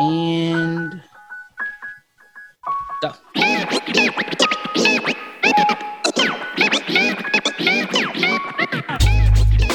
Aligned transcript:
And. 0.00 1.02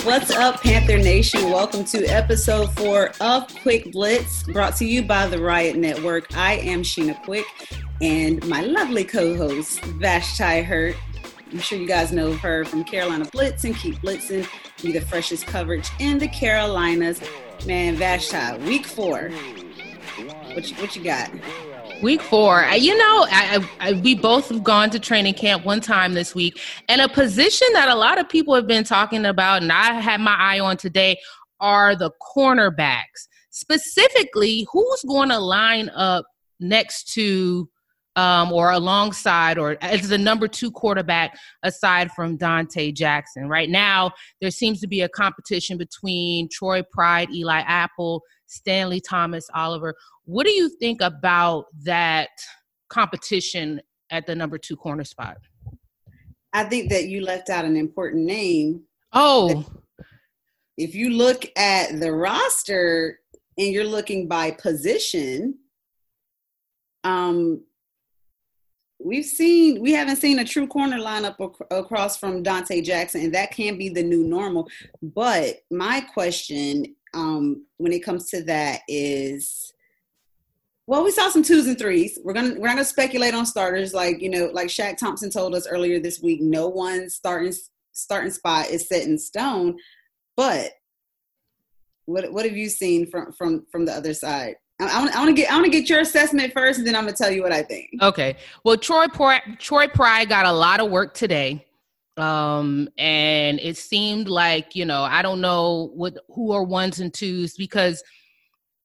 What's 0.06 0.32
up, 0.32 0.62
Panther 0.62 0.98
Nation? 0.98 1.50
Welcome 1.50 1.84
to 1.86 2.06
episode 2.06 2.72
four 2.78 3.12
of 3.20 3.54
Quick 3.64 3.92
Blitz, 3.92 4.44
brought 4.44 4.78
to 4.78 4.86
you 4.86 5.02
by 5.02 5.28
the 5.28 5.42
Riot 5.42 5.76
Network. 5.76 6.38
I 6.38 6.54
am 6.56 6.84
Sheena 6.84 7.22
Quick, 7.24 7.46
and 8.02 8.46
my 8.48 8.62
lovely 8.62 9.04
co-host 9.04 9.82
Vashti 9.82 10.62
Hurt. 10.62 10.96
I'm 11.52 11.60
sure 11.60 11.78
you 11.78 11.88
guys 11.88 12.14
know 12.14 12.32
her 12.34 12.64
from 12.64 12.86
Carolina 12.86 13.26
Blitz 13.26 13.66
and 13.66 13.76
Keep 13.76 13.96
Blitzing, 13.96 14.48
be 14.82 14.94
the 14.94 15.02
freshest 15.02 15.48
coverage 15.48 15.90
in 16.00 16.18
the 16.18 16.30
Carolinas. 16.30 17.20
Man, 17.66 17.96
Vashti, 17.96 18.58
week 18.66 18.86
four. 18.86 19.30
What 20.54 20.70
you, 20.70 20.76
what 20.78 20.96
you 20.96 21.04
got? 21.04 21.32
Week 22.04 22.22
four. 22.22 22.64
You 22.64 22.96
know, 22.96 23.26
I, 23.30 23.68
I, 23.80 23.94
we 23.94 24.14
both 24.14 24.50
have 24.50 24.64
gone 24.64 24.92
to 24.92 25.00
training 25.00 25.34
camp 25.34 25.66
one 25.66 25.82
time 25.82 26.14
this 26.14 26.36
week, 26.36 26.60
and 26.88 27.02
a 27.02 27.10
position 27.10 27.68
that 27.74 27.90
a 27.90 27.96
lot 27.96 28.20
of 28.20 28.30
people 28.30 28.54
have 28.54 28.68
been 28.68 28.84
talking 28.84 29.26
about, 29.26 29.64
and 29.64 29.72
I 29.72 29.94
had 30.00 30.22
my 30.22 30.36
eye 30.36 30.60
on 30.60 30.78
today, 30.78 31.18
are 31.60 31.96
the 31.96 32.12
cornerbacks. 32.36 33.28
Specifically, 33.50 34.68
who's 34.72 35.02
going 35.08 35.30
to 35.30 35.40
line 35.40 35.90
up 35.90 36.26
next 36.60 37.14
to 37.14 37.68
um, 38.16 38.52
or 38.52 38.72
alongside 38.72 39.58
or 39.58 39.78
as 39.82 40.10
the 40.10 40.18
number 40.18 40.48
two 40.48 40.72
quarterback 40.72 41.36
aside 41.64 42.12
from 42.12 42.38
Donte 42.38 42.94
Jackson. 42.94 43.50
Right 43.50 43.70
now, 43.70 44.12
there 44.40 44.52
seems 44.52 44.80
to 44.82 44.88
be 44.88 45.02
a 45.02 45.10
competition 45.10 45.78
between 45.78 46.48
Troy 46.52 46.84
Pride, 46.92 47.32
Eli 47.32 47.62
Apple, 47.62 48.22
Stanley 48.46 49.02
Thomas, 49.02 49.50
Oliver. 49.56 49.96
What 50.26 50.46
do 50.46 50.52
you 50.52 50.70
think 50.70 51.02
about 51.02 51.66
that 51.84 52.30
competition 52.90 53.82
at 54.10 54.26
the 54.26 54.36
number 54.36 54.58
two 54.58 54.76
corner 54.76 55.04
spot? 55.04 55.38
I 56.54 56.64
think 56.66 56.90
that 56.92 57.08
you 57.08 57.22
left 57.22 57.50
out 57.50 57.66
an 57.66 57.76
important 57.76 58.26
name. 58.26 58.84
Oh. 59.12 59.66
If 60.78 60.96
you 60.96 61.10
look 61.10 61.46
at 61.58 62.00
the 62.00 62.12
roster 62.12 63.20
and 63.58 63.68
you're 63.74 63.84
looking 63.84 64.28
by 64.28 64.52
position, 64.52 65.60
um, 67.04 67.64
we've 69.00 69.26
seen 69.26 69.82
we 69.82 69.92
haven't 69.92 70.16
seen 70.16 70.40
a 70.40 70.46
true 70.46 70.68
corner 70.68 70.98
lineup 70.98 71.36
ac- 71.40 71.66
across 71.70 72.18
from 72.18 72.44
Donte 72.44 72.84
Jackson, 72.84 73.22
and 73.22 73.36
that 73.36 73.52
can 73.52 73.78
be 73.78 73.90
the 73.90 74.04
new 74.04 74.24
normal. 74.24 74.68
But 75.02 75.58
my 75.70 76.02
question, 76.02 76.96
um, 77.14 77.66
when 77.78 77.92
it 77.92 78.04
comes 78.04 78.30
to 78.30 78.44
that, 78.44 78.82
is 78.88 79.73
well, 80.86 81.04
we 81.04 81.12
saw 81.12 81.30
some 81.30 81.44
twos 81.44 81.68
and 81.68 81.80
threes. 81.80 82.20
We're 82.24 82.34
gonna 82.34 82.56
we're 82.56 82.68
not 82.68 82.76
gonna 82.76 82.86
speculate 82.86 83.34
on 83.34 83.46
starters, 83.46 83.94
like 83.94 84.22
you 84.22 84.30
know, 84.30 84.50
like 84.52 84.68
Shaq 84.68 84.98
Thompson 84.98 85.30
told 85.30 85.56
us 85.56 85.68
earlier 85.68 86.00
this 86.00 86.22
week. 86.22 86.42
No 86.42 86.68
one 86.68 87.10
starting 87.10 87.54
starting 87.94 88.32
spot 88.32 88.70
is 88.70 88.88
set 88.88 89.04
in 89.04 89.18
stone. 89.18 89.78
But 90.36 90.72
what 92.06 92.32
what 92.34 92.46
have 92.46 92.58
you 92.58 92.70
seen 92.70 93.10
from 93.10 93.32
from 93.32 93.66
from 93.72 93.86
the 93.86 93.94
other 93.94 94.14
side? 94.14 94.56
I 94.80 95.00
want, 95.00 95.16
I 95.16 95.20
want 95.20 95.30
to 95.30 95.42
get 95.42 95.52
I 95.52 95.56
want 95.56 95.66
to 95.66 95.72
get 95.72 95.90
your 95.90 96.02
assessment 96.02 96.52
first, 96.52 96.80
and 96.80 96.88
then 96.88 96.96
I'm 96.96 97.06
gonna 97.06 97.16
tell 97.16 97.32
you 97.32 97.44
what 97.44 97.54
I 97.54 97.62
think. 97.62 97.90
Okay. 98.02 98.36
Well, 98.66 98.76
Troy 98.76 99.08
Pride, 99.08 99.42
Troy 99.60 99.88
Pride 99.88 100.28
got 100.28 100.46
a 100.46 100.52
lot 100.52 100.82
of 100.82 100.90
work 100.92 101.14
today, 101.14 101.66
um, 102.18 102.90
and 102.98 103.60
it 103.62 103.78
seemed 103.78 104.28
like 104.28 104.76
you 104.76 104.86
know 104.86 105.04
I 105.04 105.22
don't 105.22 105.40
know 105.40 105.92
what 105.94 106.18
who 106.30 106.52
are 106.52 106.64
ones 106.64 107.00
and 107.00 107.14
twos 107.14 107.56
because 107.56 108.04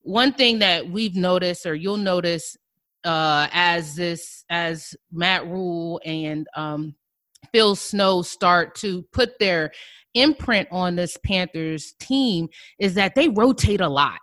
one 0.09 0.33
thing 0.33 0.59
that 0.61 0.89
we've 0.89 1.17
noticed, 1.17 1.67
or 1.67 1.75
you'll 1.75 1.97
notice, 1.97 2.57
uh, 3.05 3.49
as 3.53 3.95
this 3.95 4.45
as 4.51 4.97
Matt 5.13 5.47
Rhule 5.47 6.01
and 6.05 6.47
um, 6.57 6.95
Phil 7.53 7.77
Snow 7.77 8.23
start 8.23 8.75
to 8.77 9.03
put 9.13 9.39
their 9.39 9.71
imprint 10.15 10.69
on 10.71 10.97
this 10.97 11.17
Panthers 11.25 11.95
team, 12.01 12.49
is 12.79 12.95
that 12.95 13.15
they 13.15 13.29
rotate 13.29 13.81
a 13.81 13.89
lot 13.89 14.19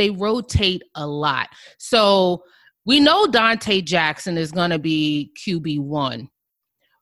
they 0.00 0.08
rotate 0.08 0.82
a 0.94 1.06
lot. 1.06 1.48
So 1.76 2.42
we 2.86 3.00
know 3.00 3.26
Donte 3.26 3.84
Jackson 3.84 4.38
is 4.38 4.50
going 4.50 4.70
to 4.70 4.78
be 4.78 5.30
QB1. 5.46 6.26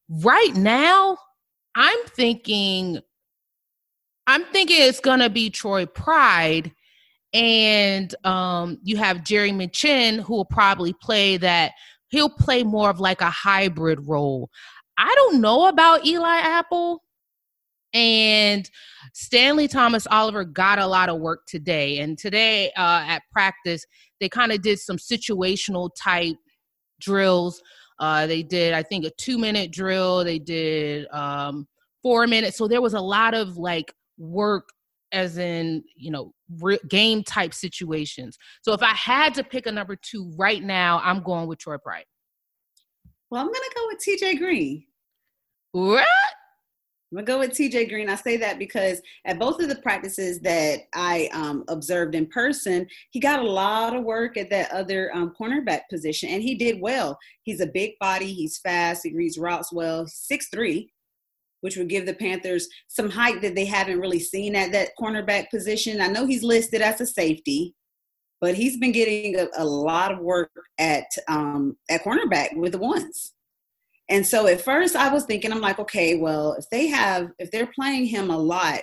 Right 0.08 0.54
now, 0.56 1.16
I'm 1.76 1.98
thinking 2.08 2.98
I'm 4.26 4.44
thinking 4.46 4.76
it's 4.80 5.00
going 5.00 5.20
to 5.20 5.30
be 5.30 5.48
Troy 5.48 5.86
Pride 5.86 6.72
and 7.38 8.14
um, 8.24 8.78
you 8.82 8.96
have 8.96 9.24
Jeremy 9.24 9.68
Chinn 9.68 10.18
who 10.18 10.34
will 10.34 10.44
probably 10.44 10.92
play 10.92 11.36
that 11.36 11.72
he'll 12.08 12.30
play 12.30 12.64
more 12.64 12.90
of 12.90 12.98
like 12.98 13.20
a 13.20 13.30
hybrid 13.30 14.00
role. 14.08 14.50
I 14.98 15.12
don't 15.14 15.40
know 15.40 15.68
about 15.68 16.04
Eli 16.04 16.38
Apple 16.38 17.04
and 17.94 18.68
Stanley 19.14 19.68
Thomas 19.68 20.06
Oliver 20.10 20.44
got 20.44 20.80
a 20.80 20.86
lot 20.86 21.08
of 21.08 21.20
work 21.20 21.42
today. 21.46 22.00
And 22.00 22.18
today 22.18 22.72
uh, 22.76 23.04
at 23.06 23.22
practice, 23.30 23.86
they 24.20 24.28
kind 24.28 24.50
of 24.50 24.60
did 24.60 24.80
some 24.80 24.96
situational 24.96 25.90
type 25.96 26.36
drills. 27.00 27.62
Uh, 28.00 28.26
they 28.26 28.42
did, 28.42 28.74
I 28.74 28.82
think, 28.82 29.04
a 29.04 29.10
two 29.10 29.38
minute 29.38 29.70
drill. 29.70 30.24
They 30.24 30.40
did 30.40 31.06
um, 31.12 31.68
four 32.02 32.26
minutes. 32.26 32.56
So 32.56 32.66
there 32.66 32.82
was 32.82 32.94
a 32.94 33.00
lot 33.00 33.34
of 33.34 33.56
like 33.56 33.92
work, 34.18 34.68
as 35.12 35.38
in, 35.38 35.82
you 35.96 36.10
know, 36.10 36.32
re- 36.60 36.78
game 36.88 37.22
type 37.22 37.54
situations. 37.54 38.38
So 38.62 38.72
if 38.72 38.82
I 38.82 38.94
had 38.94 39.34
to 39.34 39.44
pick 39.44 39.66
a 39.66 39.72
number 39.72 39.96
two 39.96 40.32
right 40.36 40.62
now, 40.62 41.00
I'm 41.04 41.22
going 41.22 41.48
with 41.48 41.58
Troy 41.58 41.78
Pride. 41.78 42.04
Well, 43.30 43.40
I'm 43.40 43.48
going 43.48 43.56
to 43.56 43.74
go 43.74 43.86
with 43.88 43.98
TJ 43.98 44.38
Green. 44.38 44.84
What? 45.72 46.06
I'm 47.10 47.16
gonna 47.16 47.26
go 47.26 47.38
with 47.38 47.52
TJ 47.52 47.88
Green. 47.88 48.10
I 48.10 48.16
say 48.16 48.36
that 48.36 48.58
because 48.58 49.00
at 49.24 49.38
both 49.38 49.62
of 49.62 49.70
the 49.70 49.76
practices 49.76 50.40
that 50.40 50.80
I 50.94 51.30
um, 51.32 51.64
observed 51.68 52.14
in 52.14 52.26
person, 52.26 52.86
he 53.10 53.18
got 53.18 53.40
a 53.40 53.50
lot 53.50 53.96
of 53.96 54.04
work 54.04 54.36
at 54.36 54.50
that 54.50 54.70
other 54.72 55.10
um, 55.14 55.34
cornerback 55.40 55.82
position, 55.88 56.28
and 56.28 56.42
he 56.42 56.54
did 56.54 56.82
well. 56.82 57.18
He's 57.44 57.60
a 57.60 57.66
big 57.66 57.92
body. 57.98 58.30
He's 58.30 58.58
fast. 58.58 59.04
He 59.04 59.14
reads 59.14 59.38
routes 59.38 59.72
well. 59.72 60.06
Six 60.06 60.48
three, 60.52 60.92
which 61.60 61.76
would 61.76 61.88
give 61.88 62.06
the 62.06 62.14
Panthers 62.14 62.68
some 62.88 63.10
height 63.10 63.42
that 63.42 63.54
they 63.54 63.64
haven't 63.64 64.00
really 64.00 64.20
seen 64.20 64.54
at 64.54 64.72
that 64.72 64.90
cornerback 65.00 65.50
position. 65.50 66.00
I 66.00 66.08
know 66.08 66.26
he's 66.26 66.42
listed 66.42 66.82
as 66.82 67.00
a 67.00 67.06
safety, 67.06 67.74
but 68.40 68.54
he's 68.54 68.76
been 68.76 68.92
getting 68.92 69.38
a, 69.38 69.48
a 69.56 69.64
lot 69.64 70.12
of 70.12 70.20
work 70.20 70.50
at 70.78 71.06
um, 71.28 71.76
at 71.90 72.04
cornerback 72.04 72.56
with 72.56 72.72
the 72.72 72.78
ones. 72.78 73.34
And 74.08 74.26
so 74.26 74.46
at 74.46 74.60
first 74.60 74.96
I 74.96 75.12
was 75.12 75.24
thinking, 75.24 75.52
I'm 75.52 75.60
like, 75.60 75.78
okay, 75.78 76.16
well, 76.16 76.54
if 76.54 76.64
they 76.70 76.86
have, 76.86 77.30
if 77.38 77.50
they're 77.50 77.70
playing 77.74 78.06
him 78.06 78.30
a 78.30 78.38
lot 78.38 78.80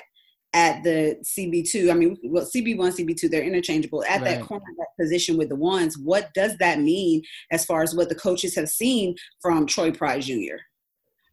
at 0.53 0.83
the 0.83 1.17
CB2, 1.23 1.89
I 1.89 1.95
mean, 1.95 2.17
well, 2.25 2.45
CB1, 2.45 2.77
CB2, 2.77 3.29
they're 3.29 3.43
interchangeable 3.43 4.03
at 4.03 4.21
right. 4.21 4.39
that 4.39 4.41
cornerback 4.41 4.93
position 4.99 5.35
with 5.37 5.49
the 5.49 5.55
ones. 5.55 5.97
What 5.97 6.33
does 6.33 6.55
that 6.57 6.79
mean 6.79 7.23
as 7.51 7.65
far 7.65 7.81
as 7.81 7.95
what 7.95 8.09
the 8.09 8.15
coaches 8.15 8.55
have 8.55 8.69
seen 8.69 9.15
from 9.41 9.65
Troy 9.65 9.91
Pride 9.91 10.21
Jr. 10.21 10.57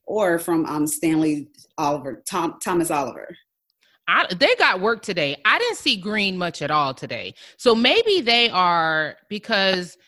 or 0.06 0.38
from 0.38 0.66
um, 0.66 0.86
Stanley 0.86 1.48
Oliver, 1.78 2.22
Tom, 2.28 2.58
Thomas 2.62 2.90
Oliver? 2.90 3.36
I, 4.08 4.26
they 4.34 4.54
got 4.56 4.80
work 4.80 5.02
today. 5.02 5.36
I 5.44 5.58
didn't 5.58 5.78
see 5.78 5.96
Green 5.96 6.36
much 6.36 6.60
at 6.60 6.70
all 6.70 6.92
today. 6.92 7.34
So 7.56 7.74
maybe 7.74 8.20
they 8.20 8.50
are 8.50 9.16
because– 9.28 9.96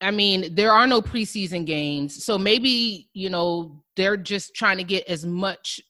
I 0.00 0.10
mean, 0.10 0.54
there 0.54 0.72
are 0.72 0.86
no 0.86 1.02
preseason 1.02 1.66
games. 1.66 2.24
So 2.24 2.38
maybe, 2.38 3.08
you 3.12 3.28
know, 3.28 3.82
they're 3.96 4.16
just 4.16 4.54
trying 4.54 4.78
to 4.78 4.84
get 4.84 5.06
as 5.08 5.26
much, 5.26 5.80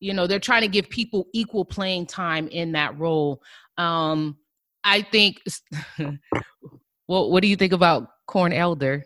you 0.00 0.12
know, 0.14 0.26
they're 0.26 0.40
trying 0.40 0.62
to 0.62 0.68
give 0.68 0.90
people 0.90 1.26
equal 1.32 1.64
playing 1.64 2.06
time 2.06 2.48
in 2.48 2.72
that 2.72 2.98
role. 2.98 3.40
Um, 3.78 4.36
I 4.82 5.02
think, 5.02 5.40
well, 7.08 7.30
what 7.30 7.40
do 7.42 7.48
you 7.48 7.56
think 7.56 7.72
about 7.72 8.08
Corn 8.26 8.52
Elder? 8.52 9.04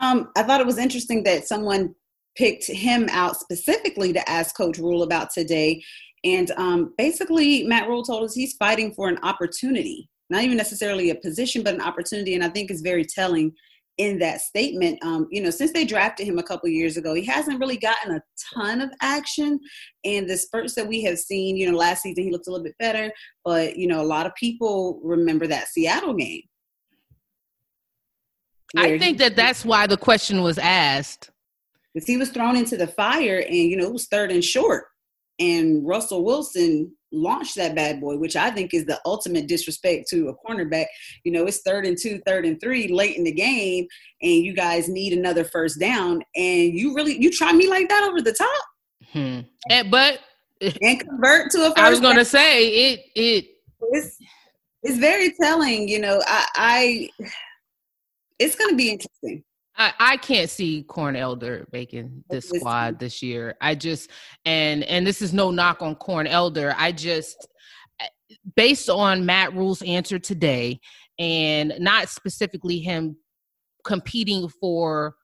Um, 0.00 0.30
I 0.36 0.42
thought 0.42 0.60
it 0.60 0.66
was 0.66 0.78
interesting 0.78 1.22
that 1.24 1.46
someone 1.46 1.94
picked 2.36 2.66
him 2.66 3.08
out 3.10 3.36
specifically 3.36 4.12
to 4.12 4.28
ask 4.28 4.56
Coach 4.56 4.78
Rhule 4.78 5.02
about 5.02 5.30
today. 5.32 5.82
And 6.24 6.50
um, 6.52 6.94
basically, 6.98 7.64
Matt 7.64 7.88
Rhule 7.88 8.02
told 8.02 8.24
us 8.24 8.34
he's 8.34 8.56
fighting 8.56 8.92
for 8.92 9.08
an 9.08 9.18
opportunity 9.22 10.08
not 10.30 10.42
even 10.42 10.56
necessarily 10.56 11.10
a 11.10 11.14
position, 11.14 11.62
but 11.62 11.74
an 11.74 11.80
opportunity. 11.80 12.34
And 12.34 12.44
I 12.44 12.48
think 12.48 12.70
is 12.70 12.80
very 12.80 13.04
telling 13.04 13.52
in 13.98 14.18
that 14.18 14.40
statement. 14.42 15.02
Um, 15.02 15.26
you 15.30 15.40
know, 15.40 15.50
since 15.50 15.72
they 15.72 15.84
drafted 15.84 16.26
him 16.26 16.38
a 16.38 16.42
couple 16.42 16.68
years 16.68 16.96
ago, 16.96 17.14
he 17.14 17.24
hasn't 17.24 17.60
really 17.60 17.78
gotten 17.78 18.14
a 18.14 18.22
ton 18.54 18.80
of 18.80 18.90
action. 19.00 19.58
And 20.04 20.28
the 20.28 20.36
spurts 20.36 20.74
that 20.74 20.86
we 20.86 21.02
have 21.04 21.18
seen, 21.18 21.56
you 21.56 21.70
know, 21.70 21.78
last 21.78 22.02
season 22.02 22.24
he 22.24 22.30
looked 22.30 22.46
a 22.46 22.50
little 22.50 22.64
bit 22.64 22.76
better, 22.78 23.10
but 23.44 23.76
you 23.76 23.86
know, 23.86 24.02
a 24.02 24.04
lot 24.04 24.26
of 24.26 24.34
people 24.34 25.00
remember 25.02 25.46
that 25.46 25.68
Seattle 25.68 26.14
game. 26.14 26.42
I 28.76 28.98
think 28.98 29.18
that 29.18 29.36
that's 29.36 29.64
why 29.64 29.86
the 29.86 29.96
question 29.96 30.42
was 30.42 30.58
asked. 30.58 31.30
Because 31.94 32.06
he 32.06 32.16
was 32.16 32.30
thrown 32.30 32.56
into 32.56 32.76
the 32.76 32.86
fire, 32.86 33.38
and 33.38 33.54
you 33.54 33.76
know, 33.76 33.86
it 33.86 33.92
was 33.92 34.06
third 34.06 34.30
and 34.30 34.44
short 34.44 34.86
and 35.38 35.86
Russell 35.86 36.24
Wilson 36.24 36.92
launched 37.12 37.56
that 37.56 37.74
bad 37.74 38.00
boy, 38.00 38.16
which 38.16 38.36
I 38.36 38.50
think 38.50 38.74
is 38.74 38.84
the 38.84 39.00
ultimate 39.04 39.46
disrespect 39.46 40.08
to 40.10 40.28
a 40.28 40.34
cornerback. 40.34 40.86
You 41.24 41.32
know, 41.32 41.46
it's 41.46 41.60
third 41.60 41.86
and 41.86 41.96
two, 42.00 42.20
third 42.26 42.46
and 42.46 42.60
three 42.60 42.88
late 42.88 43.16
in 43.16 43.24
the 43.24 43.32
game, 43.32 43.86
and 44.22 44.44
you 44.44 44.54
guys 44.54 44.88
need 44.88 45.12
another 45.12 45.44
first 45.44 45.78
down, 45.78 46.22
and 46.34 46.78
you 46.78 46.94
really 46.94 47.20
you 47.20 47.30
try 47.30 47.52
me 47.52 47.68
like 47.68 47.88
that 47.88 48.04
over 48.04 48.20
the 48.20 48.32
top. 48.32 48.64
Hmm. 49.12 49.40
And, 49.70 49.90
but 49.90 50.20
and 50.82 51.00
convert 51.00 51.50
to 51.52 51.66
a 51.66 51.72
I 51.76 51.90
was 51.90 52.00
going 52.00 52.16
to 52.16 52.24
say 52.24 52.68
it. 52.68 53.00
It 53.14 53.46
it's 53.92 54.16
it's 54.82 54.98
very 54.98 55.34
telling. 55.40 55.88
You 55.88 56.00
know, 56.00 56.22
I, 56.26 56.46
I 56.56 57.28
it's 58.38 58.56
going 58.56 58.70
to 58.70 58.76
be 58.76 58.90
interesting. 58.90 59.42
I, 59.78 59.92
I 59.98 60.16
can't 60.16 60.48
see 60.48 60.84
Corn 60.84 61.16
Elder 61.16 61.66
making 61.72 62.24
this 62.30 62.48
squad 62.48 62.98
this 62.98 63.22
year. 63.22 63.56
I 63.60 63.74
just 63.74 64.10
and 64.44 64.84
and 64.84 65.06
this 65.06 65.20
is 65.20 65.34
no 65.34 65.50
knock 65.50 65.82
on 65.82 65.96
Corn 65.96 66.26
Elder. 66.26 66.74
I 66.78 66.92
just 66.92 67.46
based 68.54 68.88
on 68.88 69.26
Matt 69.26 69.54
Rhule's 69.54 69.82
answer 69.82 70.18
today, 70.18 70.80
and 71.18 71.74
not 71.78 72.08
specifically 72.08 72.78
him 72.78 73.16
competing 73.84 74.48
for 74.48 75.14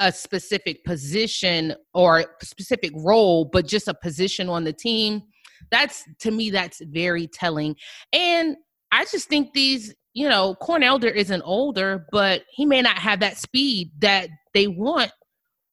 a 0.00 0.10
specific 0.10 0.84
position 0.84 1.74
or 1.94 2.24
specific 2.42 2.92
role, 2.96 3.44
but 3.44 3.66
just 3.66 3.88
a 3.88 3.94
position 3.94 4.48
on 4.48 4.64
the 4.64 4.72
team. 4.72 5.22
That's 5.70 6.04
to 6.20 6.30
me, 6.30 6.50
that's 6.50 6.80
very 6.84 7.26
telling. 7.28 7.76
And 8.12 8.56
I 8.92 9.04
just 9.04 9.28
think 9.28 9.52
these 9.52 9.94
you 10.14 10.28
know, 10.28 10.54
Corn 10.54 10.82
Elder 10.82 11.08
isn't 11.08 11.42
older, 11.44 12.06
but 12.12 12.44
he 12.50 12.64
may 12.64 12.80
not 12.80 12.98
have 12.98 13.20
that 13.20 13.36
speed 13.36 13.90
that 13.98 14.28
they 14.54 14.68
want 14.68 15.10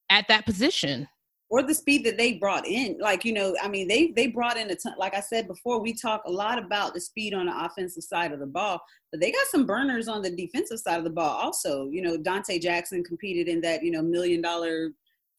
at 0.09 0.27
that 0.27 0.45
position. 0.45 1.07
Or 1.49 1.61
the 1.61 1.75
speed 1.75 2.05
that 2.05 2.17
they 2.17 2.33
brought 2.33 2.65
in. 2.65 2.97
Like, 2.99 3.23
you 3.23 3.33
know, 3.33 3.55
I 3.61 3.67
mean, 3.67 3.87
they 3.87 4.13
they 4.15 4.27
brought 4.27 4.57
in 4.57 4.69
a 4.71 4.75
ton, 4.75 4.93
like 4.97 5.13
I 5.13 5.19
said 5.19 5.47
before, 5.47 5.81
we 5.81 5.93
talk 5.93 6.23
a 6.25 6.31
lot 6.31 6.57
about 6.57 6.93
the 6.93 7.01
speed 7.01 7.33
on 7.33 7.45
the 7.45 7.65
offensive 7.65 8.03
side 8.03 8.31
of 8.31 8.39
the 8.39 8.45
ball, 8.47 8.81
but 9.11 9.19
they 9.21 9.31
got 9.31 9.45
some 9.47 9.65
burners 9.65 10.07
on 10.07 10.21
the 10.21 10.35
defensive 10.35 10.79
side 10.79 10.97
of 10.97 11.03
the 11.03 11.09
ball 11.09 11.37
also. 11.37 11.89
You 11.91 12.01
know, 12.01 12.17
Donte 12.17 12.61
Jackson 12.61 13.03
competed 13.03 13.47
in 13.47 13.61
that, 13.61 13.83
you 13.83 13.91
know, 13.91 14.01
million 14.01 14.41
dollar 14.41 14.91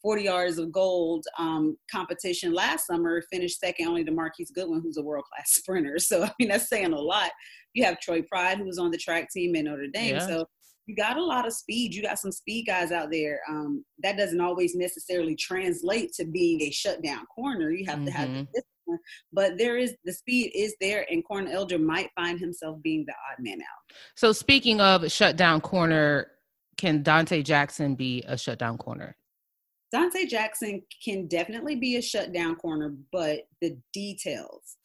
40 0.02 0.25
yards 0.25 0.58
of 0.58 0.72
gold 0.72 1.25
um, 1.38 1.76
competition 1.90 2.52
last 2.52 2.87
summer, 2.87 3.22
finished 3.32 3.60
second 3.60 3.87
only 3.87 4.05
to 4.05 4.10
Marquise 4.10 4.50
Goodwin, 4.50 4.81
who's 4.82 4.96
a 4.96 5.02
world 5.02 5.25
class 5.32 5.52
sprinter. 5.52 5.96
So, 6.00 6.25
I 6.25 6.31
mean, 6.38 6.48
that's 6.48 6.69
saying 6.69 6.93
a 6.93 6.98
lot. 6.98 7.31
You 7.74 7.84
have 7.84 8.00
Troy 8.00 8.22
Pride, 8.22 8.58
who 8.58 8.64
was 8.64 8.78
on 8.78 8.90
the 8.90 8.98
track 8.98 9.28
team 9.30 9.54
in 9.54 9.64
Notre 9.64 9.86
Dame. 9.92 10.16
Yeah. 10.16 10.26
So, 10.26 10.46
you 10.86 10.96
got 10.96 11.16
a 11.16 11.24
lot 11.24 11.46
of 11.46 11.52
speed. 11.52 11.94
You 11.94 12.02
got 12.02 12.19
some 12.19 12.32
speed 12.32 12.66
guys 12.66 12.90
out 12.90 13.10
there. 13.10 13.40
Um, 13.48 13.84
that 14.02 14.16
doesn't 14.16 14.40
always 14.40 14.74
necessarily 14.74 15.36
translate 15.36 16.12
to 16.14 16.24
being 16.24 16.60
a 16.62 16.70
shutdown 16.70 17.24
corner. 17.26 17.70
You 17.70 17.86
have 17.86 17.98
mm-hmm. 17.98 18.06
to 18.06 18.10
have 18.12 18.28
the 18.28 18.34
mm-hmm. 18.34 18.52
discipline, 18.52 18.98
but 19.32 19.58
there 19.58 19.76
is 19.76 19.94
the 20.04 20.12
speed 20.12 20.52
is 20.54 20.74
there, 20.80 21.06
and 21.10 21.24
Corn 21.24 21.48
Elder 21.48 21.78
might 21.78 22.10
find 22.16 22.38
himself 22.38 22.82
being 22.82 23.04
the 23.06 23.12
odd 23.12 23.42
man 23.42 23.60
out. 23.60 23.96
So, 24.16 24.32
speaking 24.32 24.80
of 24.80 25.10
shutdown 25.10 25.60
corner, 25.60 26.26
can 26.76 27.04
Donte 27.04 27.44
Jackson 27.44 27.94
be 27.94 28.24
a 28.26 28.36
shutdown 28.36 28.76
corner? 28.76 29.16
Donte 29.94 30.26
Jackson 30.28 30.82
can 31.04 31.28
definitely 31.28 31.76
be 31.76 31.96
a 31.96 32.02
shutdown 32.02 32.56
corner, 32.56 32.94
but 33.12 33.42
the 33.60 33.76
details, 33.92 34.76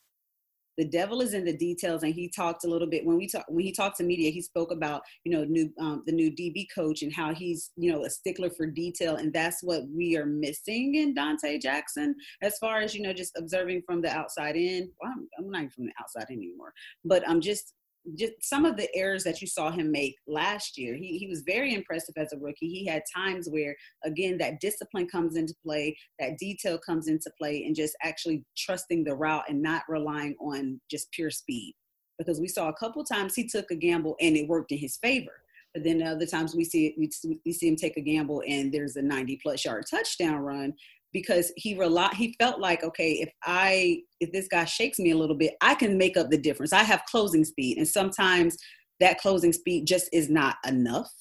the 0.78 0.86
devil 0.86 1.22
is 1.22 1.34
in 1.34 1.44
the 1.44 1.56
details. 1.56 2.04
And 2.04 2.14
he 2.14 2.30
talked 2.30 2.64
a 2.66 2.68
little 2.68 2.88
bit 2.88 3.06
when 3.06 3.18
we 3.18 3.28
talk 3.28 3.46
when 3.48 3.66
he 3.66 3.72
talked 3.72 3.98
to 3.98 4.04
media. 4.04 4.30
He 4.30 4.42
spoke 4.42 4.72
about 4.72 5.02
you 5.24 5.32
know 5.32 5.44
new 5.44 5.72
um, 5.80 6.04
the 6.06 6.12
new 6.12 6.32
DB 6.32 6.68
coach 6.74 7.02
and 7.02 7.14
how 7.14 7.34
he's 7.34 7.72
you 7.76 7.92
know 7.92 8.06
a 8.06 8.10
stickler 8.10 8.50
for 8.50 8.66
detail, 8.68 9.16
and 9.16 9.34
that's 9.34 9.64
what 9.64 9.84
we 9.90 10.18
are 10.18 10.26
missing 10.26 10.96
in 10.96 11.16
Donte 11.16 11.62
Jackson 11.62 12.16
as 12.42 12.58
far 12.58 12.80
as 12.80 12.96
you 12.96 13.02
know 13.02 13.14
just 13.14 13.38
observing 13.38 13.82
from 13.86 14.02
the 14.02 14.10
outside 14.10 14.56
in. 14.56 14.92
Well, 15.02 15.12
I'm, 15.16 15.28
I'm 15.38 15.52
not 15.52 15.60
even 15.60 15.72
from 15.72 15.86
the 15.86 15.94
outside 16.00 16.32
anymore, 16.32 16.74
but 17.04 17.28
I'm 17.28 17.42
just 17.42 17.74
just 18.16 18.34
some 18.42 18.66
of 18.66 18.78
the 18.78 18.94
errors 18.96 19.24
that 19.24 19.42
you 19.42 19.48
saw 19.48 19.72
him 19.72 19.92
make 19.92 20.16
last 20.28 20.78
year. 20.78 20.96
He, 20.96 21.18
he 21.18 21.28
was 21.28 21.42
very 21.42 21.74
impressive 21.74 22.16
as 22.18 22.34
a 22.34 22.38
rookie. 22.38 22.70
He 22.70 22.86
had 22.86 23.04
times 23.14 23.50
where, 23.50 23.76
again, 24.04 24.38
that 24.38 24.60
discipline 24.60 25.08
comes 25.08 25.36
into 25.36 25.54
play, 25.64 25.96
that 26.20 26.38
detail 26.38 26.78
comes 26.78 27.08
into 27.08 27.30
play, 27.38 27.66
and 27.66 27.76
just 27.76 27.96
actually 28.04 28.44
trusting 28.58 29.04
the 29.04 29.16
route 29.16 29.44
and 29.50 29.62
not 29.62 29.84
relying 29.90 30.36
on 30.40 30.80
just 30.90 31.12
pure 31.12 31.32
speed. 31.32 31.76
Because 32.18 32.40
we 32.40 32.48
saw 32.48 32.70
a 32.70 32.74
couple 32.74 33.04
times 33.04 33.36
he 33.36 33.48
took 33.48 33.70
a 33.72 33.76
gamble 33.76 34.16
and 34.20 34.36
it 34.36 34.48
worked 34.48 34.72
in 34.72 34.78
his 34.78 34.98
favor. 34.98 35.32
But 35.74 35.84
then 35.84 36.02
other 36.02 36.26
times 36.26 36.56
we 36.56 36.64
see 36.64 36.96
we, 36.98 37.12
we 37.46 37.54
see 37.54 37.68
him 37.68 37.76
take 37.76 37.98
a 37.98 38.02
gamble 38.02 38.42
and 38.48 38.74
there's 38.74 38.96
a 38.96 39.02
90 39.02 39.40
plus 39.44 39.64
yard 39.64 39.86
touchdown 39.88 40.38
run 40.38 40.74
because 41.14 41.52
he 41.56 41.78
rely 41.78 42.10
he 42.16 42.36
felt 42.40 42.60
like 42.60 42.84
okay 42.84 43.14
if 43.14 43.30
i 43.46 44.00
if 44.20 44.32
this 44.32 44.48
guy 44.48 44.66
shakes 44.66 45.00
me 45.00 45.12
a 45.12 45.18
little 45.18 45.36
bit 45.36 45.54
i 45.62 45.74
can 45.74 45.98
make 45.98 46.18
up 46.18 46.30
the 46.30 46.38
difference. 46.38 46.74
I 46.74 46.84
have 46.84 47.06
closing 47.10 47.46
speed 47.46 47.78
and 47.78 47.88
sometimes 47.88 48.58
that 49.00 49.20
closing 49.20 49.54
speed 49.54 49.86
just 49.86 50.10
is 50.12 50.30
not 50.30 50.56
enough. 50.68 51.12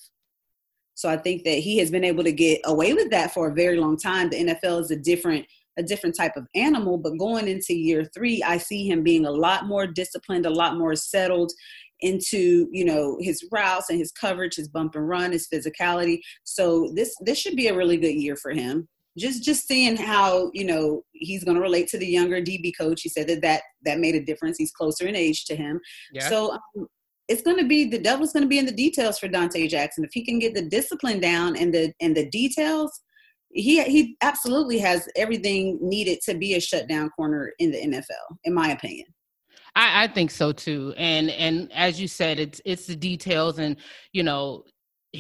So 0.95 1.09
i 1.09 1.17
think 1.17 1.45
that 1.45 1.59
he 1.59 1.79
has 1.79 1.91
been 1.91 2.05
able 2.05 2.25
to 2.25 2.33
get 2.33 2.61
away 2.65 2.95
with 2.95 3.11
that 3.11 3.33
for 3.33 3.49
a 3.49 3.55
very 3.55 3.79
long 3.79 3.97
time. 3.97 4.31
The 4.31 4.45
nfl 4.45 4.81
is 4.81 4.91
a 4.91 4.97
different 4.97 5.47
a 5.79 5.83
different 5.83 6.17
type 6.17 6.37
of 6.37 6.47
animal 6.55 6.97
but 6.97 7.19
going 7.19 7.49
into 7.49 7.75
year 7.75 8.09
three 8.15 8.43
i 8.43 8.57
see 8.57 8.89
him 8.89 9.03
being 9.03 9.27
a 9.27 9.31
lot 9.31 9.67
more 9.67 9.87
disciplined 9.87 10.47
a 10.47 10.51
lot 10.51 10.79
more 10.79 10.95
settled 10.97 11.53
into 12.01 12.69
you 12.73 12.85
know 12.85 13.19
his 13.21 13.47
routes 13.53 13.91
and 13.91 13.99
his 13.99 14.13
coverage 14.13 14.57
his 14.57 14.69
bump 14.69 14.95
and 14.95 15.09
run 15.09 15.33
his 15.33 15.49
physicality. 15.49 16.21
So 16.45 16.93
this 16.95 17.15
this 17.21 17.39
should 17.39 17.57
be 17.57 17.69
a 17.69 17.77
really 17.77 17.97
good 17.97 18.15
year 18.15 18.37
for 18.37 18.53
him 18.53 18.89
just 19.17 19.43
just 19.43 19.67
seeing 19.67 19.97
how 19.97 20.51
you 20.55 20.65
know 20.65 21.03
he's 21.13 21.45
going 21.45 21.57
to 21.57 21.61
relate 21.61 21.89
to 21.89 21.99
the 21.99 22.07
younger 22.07 22.41
DB 22.41 22.73
coach. 22.79 23.03
He 23.03 23.09
said 23.09 23.29
that 23.29 23.43
that 23.43 23.63
that 23.85 23.99
made 23.99 24.15
a 24.15 24.25
difference. 24.25 24.59
He's 24.59 24.73
closer 24.73 25.07
in 25.07 25.17
age 25.17 25.45
to 25.47 25.57
him, 25.57 25.81
yeah. 26.13 26.29
so 26.29 26.53
um, 26.53 26.87
it's 27.29 27.43
going 27.43 27.59
to 27.59 27.67
be 27.67 27.87
the 27.87 27.99
devil's 27.99 28.33
going 28.33 28.45
to 28.45 28.49
be 28.49 28.59
in 28.59 28.67
the 28.67 28.73
details 28.73 29.19
for 29.19 29.29
Donte 29.29 29.69
Jackson. 29.69 30.05
If 30.05 30.11
he 30.13 30.25
can 30.25 30.39
get 30.39 30.55
the 30.55 30.69
discipline 30.69 31.21
down 31.21 31.57
and 31.57 31.73
the 31.73 31.93
and 32.01 32.17
the 32.17 32.29
details, 32.31 33.01
he 33.51 33.83
he 33.85 34.17
absolutely 34.23 34.79
has 34.79 35.09
everything 35.17 35.79
needed 35.81 36.21
to 36.27 36.35
be 36.35 36.55
a 36.55 36.61
shutdown 36.61 37.11
corner 37.11 37.53
in 37.59 37.71
the 37.71 37.79
NFL, 37.79 38.37
in 38.45 38.55
my 38.55 38.71
opinion. 38.71 39.07
I, 39.75 40.05
I 40.05 40.07
think 40.09 40.31
so 40.31 40.53
too, 40.53 40.95
and 40.97 41.31
and 41.31 41.71
as 41.73 42.01
you 42.01 42.09
said, 42.09 42.39
it's 42.39 42.61
it's 42.65 42.87
the 42.87 42.97
details, 42.97 43.59
and 43.59 43.77
you 44.13 44.23
know 44.23 44.65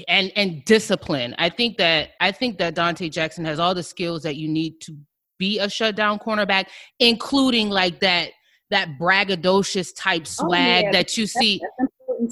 and 0.09 0.33
and 0.37 0.65
discipline. 0.65 1.35
I 1.39 1.49
think 1.49 1.79
that 1.79 2.11
I 2.21 2.33
think 2.33 2.59
that 2.59 2.75
Donte 2.75 3.11
Jackson 3.11 3.45
has 3.45 3.59
all 3.59 3.75
the 3.75 3.83
skills 3.83 4.23
that 4.23 4.37
you 4.37 4.49
need 4.49 4.81
to 4.83 4.97
be 5.39 5.59
a 5.59 5.69
shutdown 5.69 6.19
cornerback, 6.19 6.67
including 6.99 7.71
like 7.71 8.01
that 8.01 8.31
that 8.71 8.99
braggadocious 9.01 9.95
type 9.97 10.23
oh, 10.23 10.47
swag 10.47 10.85
oh, 10.85 10.87
yeah. 10.87 10.93
that 10.93 11.17
you 11.17 11.27
see. 11.27 11.61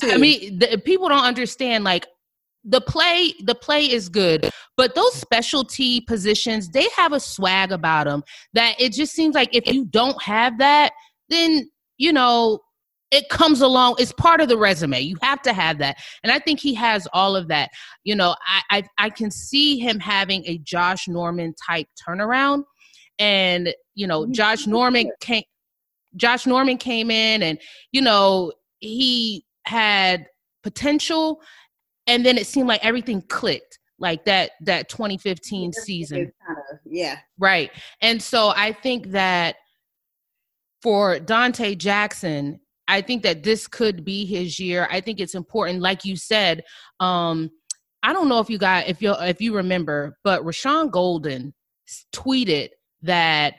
I 0.03 0.17
mean, 0.17 0.59
the, 0.59 0.81
people 0.85 1.09
don't 1.09 1.25
understand 1.25 1.85
like 1.85 2.07
the 2.65 2.81
play 2.81 3.35
the 3.45 3.55
play 3.55 3.85
is 3.85 4.09
good 4.09 4.49
but 4.77 4.95
those 4.95 5.13
specialty 5.15 6.01
positions 6.01 6.71
they 6.71 6.89
have 6.97 7.13
a 7.13 7.21
swag 7.21 7.71
about 7.71 8.07
them 8.07 8.23
that 8.55 8.75
it 8.81 8.93
just 8.93 9.13
seems 9.13 9.35
like 9.35 9.55
if 9.55 9.67
you 9.67 9.85
don't 9.85 10.21
have 10.23 10.59
that 10.59 10.93
then 11.29 11.71
you 11.99 12.13
know 12.13 12.59
it 13.15 13.29
comes 13.29 13.61
along 13.61 13.95
it's 13.99 14.13
part 14.13 14.41
of 14.41 14.49
the 14.49 14.59
resume 14.59 15.01
you 15.01 15.17
have 15.23 15.41
to 15.43 15.53
have 15.53 15.79
that. 15.79 15.97
And 16.23 16.33
i 16.33 16.39
think 16.39 16.59
he 16.59 16.75
has 16.75 17.07
all 17.13 17.37
of 17.37 17.49
that. 17.49 17.71
You 18.03 18.17
know 18.17 18.35
i 18.47 18.63
i, 18.71 18.83
I 18.99 19.11
can 19.11 19.31
see 19.31 19.79
him 19.79 20.01
having 20.01 20.45
a 20.47 20.59
josh 20.59 21.07
norman 21.09 21.55
type 21.67 21.87
turnaround. 22.07 22.65
And 23.19 23.73
you 23.95 24.07
know 24.07 24.27
josh 24.33 24.67
norman 24.67 25.11
came 25.21 25.45
josh 26.17 26.47
norman 26.47 26.77
came 26.77 27.11
in 27.11 27.43
and 27.43 27.59
you 27.93 28.03
know 28.03 28.53
he 28.81 29.45
had 29.65 30.27
potential. 30.63 31.41
And 32.07 32.27
then 32.27 32.37
it 32.37 32.47
seemed 32.47 32.69
like 32.69 32.85
everything 32.85 33.23
clicked 33.23 33.79
like 33.99 34.25
that 34.25 34.51
that 34.63 34.89
2015 34.89 35.73
season. 35.73 36.33
yeah. 36.85 37.19
Right. 37.39 37.71
And 38.01 38.21
so 38.21 38.53
i 38.57 38.73
think 38.73 39.13
that 39.13 39.57
for 40.83 41.19
Donte 41.19 41.79
jackson 41.79 42.61
I 42.89 43.01
think 43.01 43.23
that 43.23 43.43
this 43.43 43.67
could 43.67 44.05
be 44.05 44.25
his 44.25 44.59
year. 44.61 44.87
I 44.91 45.01
think 45.01 45.21
it's 45.21 45.35
important, 45.35 45.81
like 45.81 46.05
you 46.05 46.17
said. 46.17 46.65
Um, 47.01 47.51
I 48.03 48.13
don't 48.13 48.29
know 48.29 48.41
if 48.41 48.51
you 48.51 48.59
got 48.59 48.87
if 48.87 49.01
you 49.01 49.15
if 49.21 49.41
you 49.41 49.57
remember, 49.57 50.19
but 50.25 50.43
Rashaan 50.43 50.91
Gaulden 50.91 51.53
tweeted 52.15 52.69
that 53.03 53.55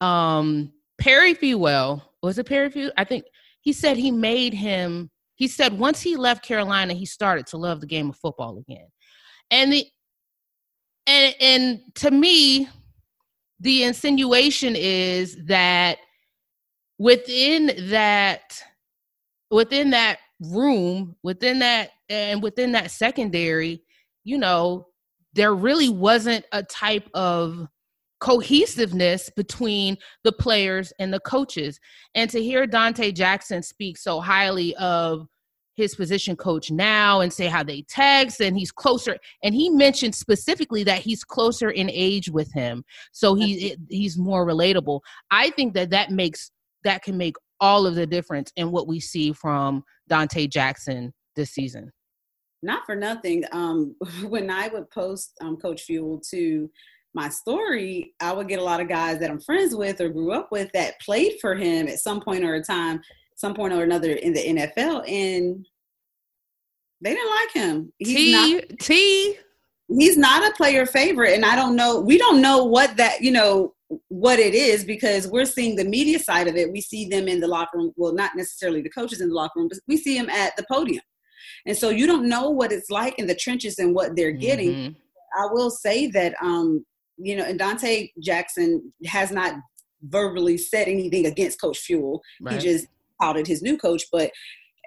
um, 0.00 0.72
Perry 0.98 1.34
Fewell 1.34 2.02
was 2.22 2.38
it 2.38 2.46
Perry 2.46 2.70
Fewell? 2.70 2.92
I 2.96 3.04
think 3.04 3.24
he 3.60 3.72
said 3.72 3.96
he 3.96 4.10
made 4.10 4.54
him. 4.54 5.10
He 5.34 5.48
said 5.48 5.78
once 5.78 6.00
he 6.00 6.16
left 6.16 6.44
Carolina, 6.44 6.94
he 6.94 7.04
started 7.04 7.46
to 7.48 7.58
love 7.58 7.80
the 7.80 7.86
game 7.86 8.08
of 8.08 8.16
football 8.16 8.58
again, 8.58 8.86
and 9.50 9.72
the 9.72 9.84
and 11.06 11.34
and 11.40 11.80
to 11.96 12.10
me, 12.10 12.68
the 13.60 13.84
insinuation 13.84 14.74
is 14.74 15.36
that 15.46 15.98
within 16.98 17.90
that 17.90 18.62
within 19.50 19.90
that 19.90 20.18
room 20.40 21.16
within 21.22 21.58
that 21.58 21.90
and 22.08 22.42
within 22.42 22.72
that 22.72 22.90
secondary 22.90 23.82
you 24.24 24.38
know 24.38 24.86
there 25.34 25.54
really 25.54 25.88
wasn't 25.88 26.44
a 26.52 26.62
type 26.62 27.08
of 27.14 27.68
cohesiveness 28.20 29.30
between 29.36 29.96
the 30.24 30.32
players 30.32 30.92
and 30.98 31.12
the 31.12 31.20
coaches. 31.20 31.78
And 32.14 32.30
to 32.30 32.42
hear 32.42 32.66
Donte 32.66 33.14
Jackson 33.14 33.62
speak 33.62 33.98
so 33.98 34.20
highly 34.20 34.74
of 34.76 35.28
his 35.74 35.94
position 35.94 36.36
coach 36.36 36.70
now 36.70 37.20
and 37.20 37.30
say 37.30 37.48
how 37.48 37.62
they 37.62 37.82
text 37.82 38.40
and 38.40 38.56
he's 38.56 38.72
closer 38.72 39.18
and 39.42 39.54
he 39.54 39.68
mentioned 39.68 40.14
specifically 40.14 40.82
that 40.84 41.00
he's 41.00 41.22
closer 41.22 41.68
in 41.70 41.90
age 41.92 42.30
with 42.30 42.50
him. 42.54 42.82
So 43.12 43.34
he 43.34 43.76
he's 43.90 44.16
more 44.16 44.46
relatable. 44.46 45.00
I 45.30 45.50
think 45.50 45.74
that 45.74 45.90
that 45.90 46.10
makes 46.10 46.50
that 46.86 47.02
can 47.02 47.16
make 47.16 47.36
all 47.60 47.86
of 47.86 47.94
the 47.94 48.06
difference 48.06 48.52
in 48.56 48.70
what 48.70 48.86
we 48.86 49.00
see 49.00 49.32
from 49.32 49.82
Donte 50.10 50.50
Jackson 50.50 51.12
this 51.36 51.50
season 51.50 51.92
not 52.62 52.82
for 52.86 52.96
nothing 52.96 53.44
um 53.52 53.94
when 54.28 54.50
i 54.50 54.68
would 54.68 54.88
post 54.90 55.32
um 55.42 55.58
coach 55.58 55.82
Fewell 55.82 56.22
to 56.30 56.70
my 57.12 57.28
story 57.28 58.14
i 58.20 58.32
would 58.32 58.48
get 58.48 58.58
a 58.58 58.64
lot 58.64 58.80
of 58.80 58.88
guys 58.88 59.18
that 59.18 59.30
i'm 59.30 59.38
friends 59.38 59.76
with 59.76 60.00
or 60.00 60.08
grew 60.08 60.32
up 60.32 60.48
with 60.50 60.70
that 60.72 60.98
played 61.02 61.34
for 61.42 61.54
him 61.54 61.86
at 61.86 61.98
some 61.98 62.22
point 62.22 62.42
or 62.42 62.54
a 62.54 62.62
time 62.62 63.02
some 63.36 63.54
point 63.54 63.74
or 63.74 63.82
another 63.82 64.12
in 64.12 64.32
the 64.32 64.40
NFL, 64.40 65.08
and 65.08 65.66
they 67.02 67.14
didn't 67.14 67.30
like 67.30 67.52
him. 67.52 67.92
He's 67.98 68.16
T 68.16 68.32
not, 68.32 68.62
T. 68.80 69.36
He's 69.88 70.16
not 70.16 70.50
a 70.50 70.54
player 70.54 70.86
favorite, 70.86 71.34
and 71.34 71.44
I 71.44 71.54
don't 71.54 71.76
know. 71.76 72.00
We 72.00 72.18
don't 72.18 72.42
know 72.42 72.64
what 72.64 72.96
that 72.96 73.20
you 73.20 73.30
know 73.30 73.74
what 74.08 74.38
it 74.38 74.54
is 74.54 74.84
because 74.84 75.28
we're 75.28 75.44
seeing 75.44 75.76
the 75.76 75.84
media 75.84 76.18
side 76.18 76.48
of 76.48 76.56
it. 76.56 76.72
We 76.72 76.80
see 76.80 77.08
them 77.08 77.28
in 77.28 77.40
the 77.40 77.46
locker 77.46 77.78
room. 77.78 77.92
Well, 77.96 78.14
not 78.14 78.34
necessarily 78.34 78.82
the 78.82 78.90
coaches 78.90 79.20
in 79.20 79.28
the 79.28 79.34
locker 79.34 79.60
room, 79.60 79.68
but 79.68 79.78
we 79.86 79.96
see 79.96 80.18
them 80.18 80.28
at 80.28 80.56
the 80.56 80.64
podium. 80.70 81.02
And 81.66 81.76
so 81.76 81.90
you 81.90 82.06
don't 82.06 82.28
know 82.28 82.50
what 82.50 82.72
it's 82.72 82.90
like 82.90 83.18
in 83.18 83.26
the 83.26 83.34
trenches 83.34 83.78
and 83.78 83.94
what 83.94 84.16
they're 84.16 84.32
getting. 84.32 84.72
Mm-hmm. 84.72 85.40
I 85.40 85.52
will 85.52 85.70
say 85.70 86.08
that 86.08 86.34
um, 86.42 86.84
you 87.18 87.36
know, 87.36 87.44
and 87.44 87.58
Donte 87.58 88.12
Jackson 88.22 88.92
has 89.06 89.30
not 89.30 89.54
verbally 90.02 90.58
said 90.58 90.88
anything 90.88 91.26
against 91.26 91.60
Coach 91.60 91.78
Fewell. 91.78 92.22
Right. 92.40 92.54
He 92.54 92.60
just 92.60 92.86
touted 93.20 93.46
his 93.46 93.62
new 93.62 93.78
coach. 93.78 94.04
But 94.12 94.30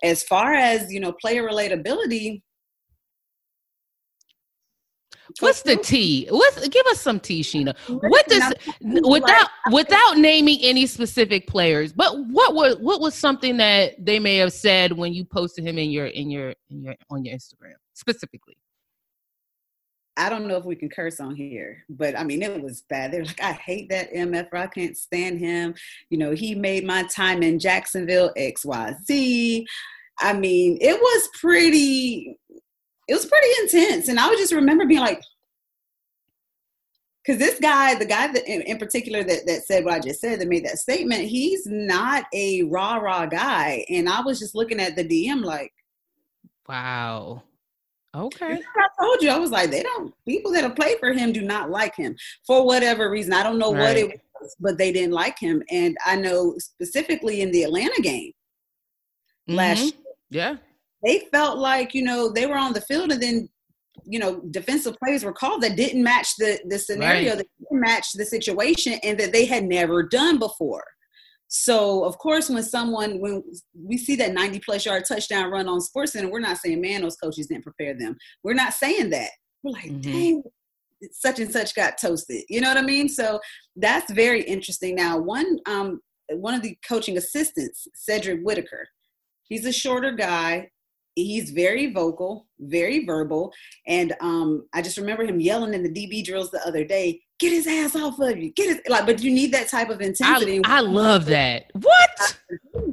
as 0.04 0.24
far 0.24 0.54
as 0.54 0.92
you 0.92 1.00
know, 1.00 1.14
player 1.14 1.48
relatability. 1.48 2.42
What's 5.40 5.62
the 5.62 5.78
T? 5.78 6.28
What's 6.30 6.68
give 6.68 6.86
us 6.88 7.02
some 7.02 7.20
T, 7.20 7.42
Sheena? 7.42 7.76
What 7.88 8.28
does 8.28 8.54
without 8.82 9.50
without 9.72 10.18
naming 10.18 10.60
any 10.62 10.86
specific 10.86 11.48
players, 11.48 11.94
but 11.94 12.14
what 12.28 12.56
was 12.56 12.78
what 12.78 13.00
was 13.02 13.16
something 13.16 13.58
that 13.58 14.04
they 14.04 14.20
may 14.20 14.38
have 14.38 14.54
said 14.54 14.92
when 14.94 15.14
you 15.14 15.26
posted 15.26 15.66
him 15.66 15.78
in 15.78 15.92
your 15.92 16.08
in 16.08 16.30
your 16.30 16.54
in 16.70 16.84
your 16.84 16.96
on 17.10 17.24
your 17.24 17.36
Instagram 17.36 17.76
specifically? 17.94 18.58
I 20.20 20.28
don't 20.28 20.48
know 20.48 20.58
if 20.58 20.66
we 20.66 20.76
can 20.76 20.90
curse 20.90 21.22
on 21.22 21.34
here, 21.34 21.86
but 21.90 22.20
I 22.20 22.26
mean, 22.26 22.44
it 22.44 22.62
was 22.62 22.82
bad. 22.90 23.14
They're 23.14 23.24
like, 23.24 23.42
I 23.42 23.54
hate 23.54 23.88
that 23.90 24.14
MF. 24.14 24.54
I 24.54 24.68
can't 24.68 24.98
stand 24.98 25.40
him. 25.40 25.74
You 26.10 26.18
know, 26.18 26.32
he 26.32 26.56
made 26.56 26.86
my 26.86 27.04
time 27.04 27.42
in 27.42 27.58
Jacksonville 27.58 28.34
XYZ. 28.38 29.64
I 30.20 30.34
mean, 30.34 30.78
it 30.82 31.00
was 31.00 31.30
pretty, 31.40 32.38
it 33.10 33.14
was 33.14 33.26
pretty 33.26 33.48
intense. 33.62 34.08
And 34.08 34.20
I 34.20 34.30
would 34.30 34.38
just 34.38 34.54
remember 34.54 34.86
being 34.86 35.02
like, 35.02 35.24
because 37.26 37.40
this 37.40 37.60
guy, 37.60 37.96
the 37.96 38.06
guy 38.06 38.32
that 38.32 38.48
in, 38.48 38.62
in, 38.62 38.78
particular 38.78 39.24
that, 39.24 39.48
that 39.48 39.64
said 39.64 39.84
what 39.84 39.96
I 39.96 40.00
just 40.00 40.22
said, 40.22 40.40
that 40.40 40.48
made 40.48 40.66
that 40.66 40.78
statement, 40.78 41.24
he's 41.24 41.66
not 41.66 42.26
a 42.34 42.64
rah 42.64 42.98
rah 42.98 43.26
guy. 43.26 43.84
And 43.90 44.08
I 44.08 44.22
was 44.22 44.40
just 44.40 44.54
looking 44.54 44.80
at 44.80 44.96
the 44.96 45.04
DM 45.04 45.44
like, 45.44 45.74
wow. 46.68 47.44
Okay. 48.16 48.60
I 48.78 48.88
told 49.00 49.22
you, 49.24 49.32
I 49.32 49.40
was 49.40 49.52
like, 49.52 49.72
they 49.72 49.84
don't, 49.84 50.14
people 50.26 50.52
that 50.52 50.64
have 50.64 50.76
played 50.76 51.00
for 51.00 51.12
him 51.12 51.32
do 51.32 51.42
not 51.42 51.72
like 51.72 51.96
him 51.96 52.16
for 52.46 52.66
whatever 52.66 53.10
reason. 53.10 53.34
I 53.34 53.44
don't 53.44 53.60
know 53.60 53.74
right. 53.74 53.82
what 53.82 53.98
it 53.98 54.22
was, 54.40 54.56
but 54.60 54.78
they 54.78 54.92
didn't 54.92 55.14
like 55.14 55.38
him. 55.40 55.64
And 55.72 55.98
I 56.06 56.16
know 56.16 56.56
specifically 56.60 57.42
in 57.42 57.52
the 57.52 57.64
Atlanta 57.64 58.02
game 58.02 58.34
mm-hmm. 59.48 59.56
last 59.56 59.82
year, 59.82 59.94
yeah, 60.30 60.56
they 61.04 61.28
felt 61.32 61.58
like, 61.58 61.94
you 61.94 62.04
know, 62.04 62.30
they 62.32 62.46
were 62.46 62.58
on 62.58 62.74
the 62.74 62.82
field 62.82 63.12
and 63.12 63.22
then, 63.22 63.50
you 64.06 64.20
know, 64.20 64.42
defensive 64.52 64.96
plays 64.98 65.24
were 65.24 65.34
called 65.34 65.62
that 65.62 65.76
didn't 65.76 66.04
match 66.04 66.36
the, 66.38 66.60
the 66.68 66.80
scenario, 66.80 67.30
right. 67.30 67.38
that 67.38 67.48
didn't 67.60 67.82
match 67.82 68.08
the 68.14 68.26
situation, 68.26 68.94
and 69.04 69.20
that 69.20 69.34
they 69.34 69.46
had 69.46 69.66
never 69.66 70.04
done 70.04 70.40
before. 70.40 70.84
So 71.50 72.04
of 72.06 72.18
course, 72.20 72.50
when 72.50 72.64
someone 72.64 73.20
when 73.20 73.44
we 73.74 73.98
see 73.98 74.16
that 74.18 74.34
90 74.34 74.60
plus 74.60 74.86
yard 74.86 75.04
touchdown 75.08 75.52
run 75.52 75.68
on 75.68 75.82
Sports 75.82 76.14
Center, 76.14 76.30
we're 76.30 76.40
not 76.40 76.58
saying, 76.58 76.80
man, 76.80 77.02
those 77.02 77.18
coaches 77.18 77.48
didn't 77.48 77.64
prepare 77.64 77.98
them. 77.98 78.16
We're 78.44 78.54
not 78.54 78.74
saying 78.74 79.10
that. 79.10 79.32
We're 79.64 79.72
like, 79.72 79.86
mm-hmm. 79.86 80.02
dang, 80.02 80.44
such 81.12 81.40
and 81.40 81.52
such 81.52 81.76
got 81.76 81.98
toasted. 81.98 82.44
You 82.50 82.62
know 82.62 82.70
what 82.70 82.78
I 82.78 82.84
mean? 82.84 83.10
So 83.10 83.40
that's 83.76 84.12
very 84.12 84.44
interesting. 84.44 84.96
Now, 84.96 85.18
one 85.18 85.58
um 85.66 86.00
one 86.32 86.54
of 86.54 86.62
the 86.62 86.78
coaching 86.88 87.18
assistants, 87.18 87.88
Cedric 87.96 88.42
Whitaker, 88.42 88.88
he's 89.44 89.66
a 89.66 89.74
shorter 89.74 90.12
guy. 90.12 90.70
He's 91.24 91.52
very 91.52 91.92
vocal, 91.92 92.48
very 92.60 93.06
verbal, 93.06 93.54
and 93.88 94.16
um, 94.22 94.68
I 94.74 94.82
just 94.82 94.98
remember 94.98 95.24
him 95.24 95.40
yelling 95.40 95.74
in 95.74 95.84
the 95.84 95.90
DB 95.90 96.24
drills 96.24 96.52
the 96.52 96.66
other 96.66 96.84
day 96.84 97.22
get 97.40 97.54
his 97.54 97.66
ass 97.66 97.96
off 97.96 98.20
of 98.20 98.38
you. 98.38 98.52
Get 98.52 98.68
his 98.68 98.82
like, 98.88 99.06
but 99.06 99.24
you 99.24 99.32
need 99.32 99.52
that 99.54 99.70
type 99.70 99.90
of 99.90 100.02
intensity. 100.02 100.62
I, 100.66 100.78
I 100.78 100.80
love 100.82 101.26
that. 101.28 101.72
What? 101.74 102.38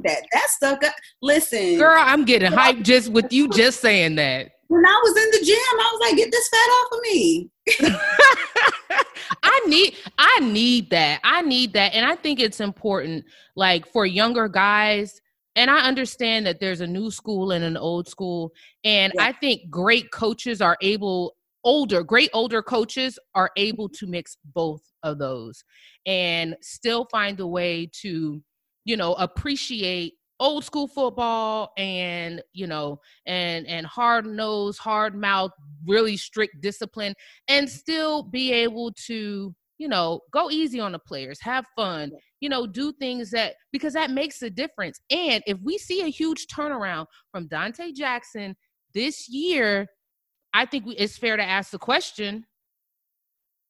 That 0.03 0.25
that 0.31 0.49
stuck 0.49 0.83
up. 0.83 0.93
Listen, 1.21 1.77
girl, 1.77 1.99
I'm 1.99 2.25
getting 2.25 2.51
hyped 2.51 2.83
just 2.83 3.09
with 3.09 3.31
you 3.31 3.49
just 3.49 3.81
saying 3.81 4.15
that. 4.15 4.51
When 4.69 4.85
I 4.85 5.01
was 5.03 5.17
in 5.17 5.31
the 5.31 5.45
gym, 5.45 5.57
I 5.57 5.89
was 5.93 5.99
like, 6.01 6.17
get 6.17 6.31
this 6.31 6.49
fat 6.49 6.57
off 6.57 6.91
of 6.91 6.99
me. 7.03 7.49
I 9.43 9.61
need 9.67 9.95
I 10.17 10.39
need 10.41 10.89
that. 10.89 11.19
I 11.23 11.41
need 11.41 11.73
that. 11.73 11.93
And 11.93 12.05
I 12.05 12.15
think 12.15 12.39
it's 12.39 12.59
important, 12.59 13.25
like 13.55 13.87
for 13.91 14.05
younger 14.05 14.47
guys. 14.47 15.21
And 15.57 15.71
I 15.71 15.79
understand 15.79 16.45
that 16.45 16.59
there's 16.59 16.81
a 16.81 16.87
new 16.87 17.09
school 17.09 17.51
and 17.51 17.65
an 17.65 17.75
old 17.75 18.07
school. 18.07 18.53
And 18.83 19.11
yeah. 19.15 19.25
I 19.25 19.31
think 19.33 19.69
great 19.71 20.11
coaches 20.11 20.61
are 20.61 20.77
able 20.81 21.35
older, 21.63 22.03
great 22.03 22.29
older 22.31 22.61
coaches 22.61 23.17
are 23.33 23.49
able 23.57 23.89
to 23.89 24.05
mix 24.05 24.37
both 24.53 24.81
of 25.01 25.17
those 25.17 25.63
and 26.05 26.55
still 26.61 27.05
find 27.11 27.39
a 27.39 27.47
way 27.47 27.89
to, 28.01 28.41
you 28.85 28.97
know, 28.97 29.15
appreciate 29.15 30.13
old 30.39 30.63
school 30.63 30.87
football 30.87 31.73
and 31.77 32.43
you 32.53 32.67
know 32.67 32.99
and 33.25 33.65
and 33.65 33.87
hard 33.87 34.23
nose 34.23 34.77
hard 34.77 35.15
mouth 35.15 35.49
really 35.87 36.15
strict 36.15 36.61
discipline 36.61 37.15
and 37.47 37.67
still 37.67 38.21
be 38.21 38.53
able 38.53 38.91
to 38.91 39.51
you 39.79 39.87
know 39.87 40.19
go 40.31 40.51
easy 40.51 40.79
on 40.79 40.91
the 40.91 40.99
players 40.99 41.41
have 41.41 41.65
fun 41.75 42.11
you 42.39 42.49
know 42.49 42.67
do 42.67 42.91
things 42.93 43.31
that 43.31 43.55
because 43.71 43.93
that 43.93 44.11
makes 44.11 44.41
a 44.41 44.49
difference 44.49 44.99
and 45.09 45.43
if 45.47 45.57
we 45.63 45.77
see 45.77 46.01
a 46.01 46.07
huge 46.07 46.47
turnaround 46.47 47.05
from 47.31 47.47
Donte 47.47 47.93
jackson 47.95 48.55
this 48.93 49.27
year 49.29 49.87
I 50.57 50.65
think 50.65 50.85
it's 50.97 51.17
fair 51.17 51.37
to 51.37 51.43
ask 51.43 51.69
the 51.69 51.77
question. 51.77 52.43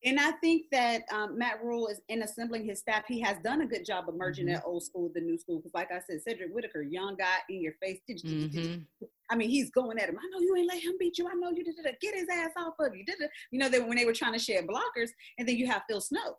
And 0.06 0.20
I 0.20 0.32
think 0.32 0.68
that 0.72 1.02
um, 1.12 1.38
Matt 1.38 1.62
Rhule 1.62 1.88
is 1.88 2.00
in 2.08 2.22
assembling 2.22 2.64
his 2.64 2.80
staff. 2.80 3.04
He 3.08 3.20
has 3.22 3.38
done 3.44 3.62
a 3.62 3.66
good 3.66 3.84
job 3.84 4.08
of 4.08 4.16
merging 4.16 4.46
mm-hmm. 4.46 4.56
that 4.56 4.64
old 4.66 4.84
school 4.84 5.04
with 5.04 5.14
the 5.16 5.20
new 5.20 5.38
school. 5.38 5.58
Because, 5.58 5.74
like 5.74 5.92
I 5.92 6.00
said, 6.00 6.22
Cedric 6.22 6.54
Whitaker, 6.54 6.84
young 6.84 7.18
guy 7.18 7.38
in 7.50 7.62
your 7.62 7.74
face. 7.82 8.00
Mm-hmm. 8.10 9.06
I 9.30 9.36
mean, 9.36 9.50
he's 9.50 9.70
going 9.72 10.00
at 10.00 10.08
him. 10.08 10.18
I 10.18 10.30
know 10.32 10.40
you 10.40 10.56
ain't 10.56 10.70
let 10.70 10.82
him 10.82 10.94
beat 10.98 11.18
you. 11.18 11.28
I 11.28 11.34
know 11.34 11.50
you 11.50 11.64
did 11.64 11.76
it. 11.78 11.98
Get 12.00 12.16
his 12.16 12.28
ass 12.32 12.52
off 12.58 12.76
of 12.80 12.96
you. 12.96 13.04
Did 13.04 13.20
it? 13.20 13.32
You 13.52 13.60
know, 13.60 13.68
they, 13.68 13.80
when 13.80 13.98
they 13.98 14.06
were 14.06 14.14
trying 14.14 14.34
to 14.34 14.40
share 14.40 14.62
blockers, 14.62 15.10
and 15.40 15.46
then 15.50 15.58
you 15.58 15.68
have 15.68 15.82
Phil 15.90 16.00
Snow, 16.00 16.38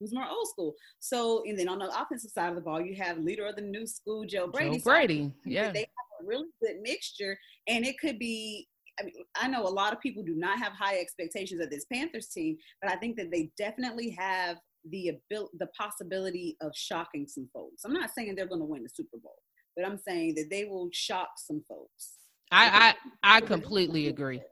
who's 0.00 0.14
more 0.14 0.26
old 0.28 0.48
school. 0.48 0.74
So, 0.98 1.42
and 1.46 1.58
then 1.58 1.68
on 1.68 1.78
the 1.78 1.88
offensive 2.00 2.30
side 2.30 2.48
of 2.48 2.54
the 2.56 2.62
ball, 2.62 2.80
you 2.80 2.96
have 2.96 3.18
leader 3.18 3.46
of 3.46 3.56
the 3.56 3.62
new 3.62 3.86
school, 3.86 4.24
Joe 4.24 4.48
Brady. 4.48 4.78
Joe 4.78 4.84
Brady, 4.84 5.32
so 5.44 5.50
yeah. 5.50 5.70
They 5.70 5.80
have 5.80 6.22
a 6.22 6.26
really 6.26 6.48
good 6.62 6.80
mixture, 6.82 7.38
and 7.68 7.86
it 7.86 7.98
could 7.98 8.18
be 8.18 8.66
I 8.98 9.04
mean, 9.04 9.14
I 9.36 9.48
know 9.48 9.62
a 9.62 9.68
lot 9.68 9.92
of 9.92 10.00
people 10.00 10.22
do 10.22 10.34
not 10.34 10.58
have 10.58 10.72
high 10.72 10.98
expectations 10.98 11.62
of 11.62 11.70
this 11.70 11.86
Panthers 11.90 12.28
team, 12.28 12.58
but 12.82 12.90
I 12.90 12.96
think 12.96 13.16
that 13.16 13.30
they 13.30 13.50
definitely 13.56 14.14
have 14.18 14.58
the 14.90 15.08
ability, 15.08 15.56
the 15.58 15.68
possibility 15.78 16.56
of 16.60 16.72
shocking 16.74 17.26
some 17.26 17.48
folks. 17.52 17.82
I'm 17.84 17.92
not 17.92 18.10
saying 18.10 18.34
they're 18.34 18.46
going 18.46 18.60
to 18.60 18.66
win 18.66 18.82
the 18.82 18.88
Super 18.88 19.18
Bowl, 19.22 19.36
but 19.76 19.86
I'm 19.86 19.98
saying 19.98 20.34
that 20.36 20.48
they 20.50 20.64
will 20.64 20.88
shock 20.92 21.30
some 21.36 21.62
folks. 21.68 22.16
I 22.50 22.94
I, 23.22 23.36
I 23.36 23.40
completely 23.40 24.08
agree. 24.08 24.42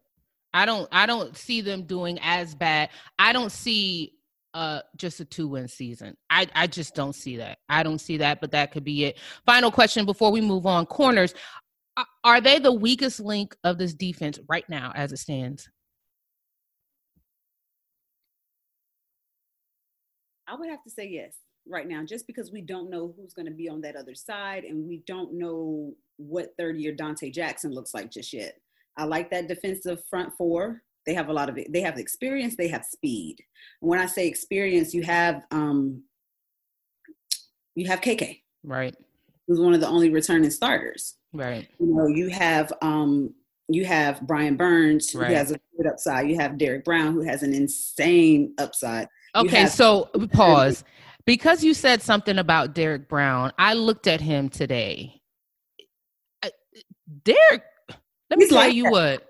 I 0.55 0.64
don't 0.64 0.88
I 0.93 1.07
don't 1.07 1.37
see 1.37 1.61
them 1.61 1.83
doing 1.83 2.19
as 2.23 2.55
bad. 2.55 2.90
I 3.19 3.33
don't 3.33 3.52
see 3.52 4.14
uh 4.59 4.81
just 4.97 5.21
a 5.21 5.25
two 5.25 5.47
win 5.47 5.69
season. 5.69 6.17
I 6.29 6.49
I 6.53 6.67
just 6.67 6.97
don't 6.97 7.15
see 7.15 7.37
that. 7.37 7.59
I 7.69 7.85
don't 7.85 8.00
see 8.00 8.17
that, 8.17 8.41
but 8.41 8.50
that 8.50 8.73
could 8.73 8.83
be 8.83 9.05
it. 9.05 9.19
Final 9.47 9.71
question 9.71 10.05
before 10.05 10.33
we 10.33 10.41
move 10.41 10.67
on. 10.67 10.85
Corners, 10.85 11.33
are 12.25 12.41
they 12.41 12.59
the 12.59 12.73
weakest 12.73 13.21
link 13.21 13.55
of 13.62 13.79
this 13.79 13.95
defense 13.95 14.41
right 14.49 14.69
now 14.69 14.91
as 14.97 15.12
it 15.12 15.19
stands? 15.19 15.71
I 20.49 20.57
would 20.57 20.71
have 20.71 20.83
to 20.83 20.91
say 20.91 21.07
yes 21.07 21.37
right 21.69 21.87
now, 21.87 22.03
just 22.05 22.27
because 22.27 22.50
we 22.50 22.61
don't 22.61 22.91
know 22.91 23.15
who's 23.17 23.35
going 23.35 23.47
to 23.47 23.53
be 23.53 23.69
on 23.69 23.81
that 23.83 23.95
other 23.95 24.17
side 24.17 24.65
and 24.65 24.88
we 24.88 25.03
don't 25.07 25.35
know 25.35 25.93
what 26.17 26.55
third 26.59 26.79
year 26.79 26.93
Donte 26.93 27.33
Jackson 27.33 27.71
looks 27.71 27.95
like 27.95 28.11
just 28.11 28.33
yet. 28.33 28.59
I 28.97 29.05
like 29.05 29.31
that 29.31 29.47
defensive 29.47 30.03
front 30.11 30.33
four 30.37 30.83
They 31.09 31.15
have 31.15 31.31
a 31.31 31.33
lot 31.33 31.49
of. 31.49 31.59
They 31.71 31.81
have 31.81 31.97
experience. 31.97 32.55
They 32.55 32.69
have 32.69 32.85
speed. 32.85 33.38
When 33.81 33.99
I 33.99 34.05
say 34.05 34.29
experience, 34.29 34.93
you 34.93 35.03
have 35.05 35.43
um, 35.50 36.03
you 37.75 37.87
have 37.87 38.03
KK, 38.03 38.43
right? 38.62 38.95
Who's 39.47 39.59
one 39.59 39.73
of 39.73 39.81
the 39.81 39.88
only 39.88 40.11
returning 40.11 40.50
starters, 40.50 41.15
right? 41.33 41.67
You 41.81 41.95
know, 41.95 42.09
you 42.09 42.29
have 42.29 42.71
um, 42.83 43.33
you 43.69 43.87
have 43.87 44.21
Brian 44.27 44.57
Burns 44.57 45.09
who 45.09 45.21
has 45.21 45.50
a 45.50 45.59
good 45.79 45.87
upside. 45.87 46.29
You 46.29 46.37
have 46.37 46.59
Derrick 46.59 46.85
Brown 46.85 47.15
who 47.15 47.23
has 47.23 47.43
an 47.43 47.55
insane 47.55 48.53
upside. 48.59 49.09
Okay, 49.35 49.61
have- 49.61 49.71
so 49.71 50.11
pause. 50.35 50.85
Because 51.25 51.65
you 51.65 51.73
said 51.73 52.03
something 52.03 52.37
about 52.37 52.75
Derrick 52.75 53.09
Brown, 53.09 53.53
I 53.59 53.73
looked 53.73 54.07
at 54.07 54.21
him 54.21 54.50
today. 54.50 55.23
Derrick, 57.25 57.62
let 58.29 58.38
me 58.38 58.45
He's 58.45 58.49
tell 58.50 58.59
like 58.59 58.75
you 58.75 58.85
that. 58.85 58.93
what. 58.93 59.29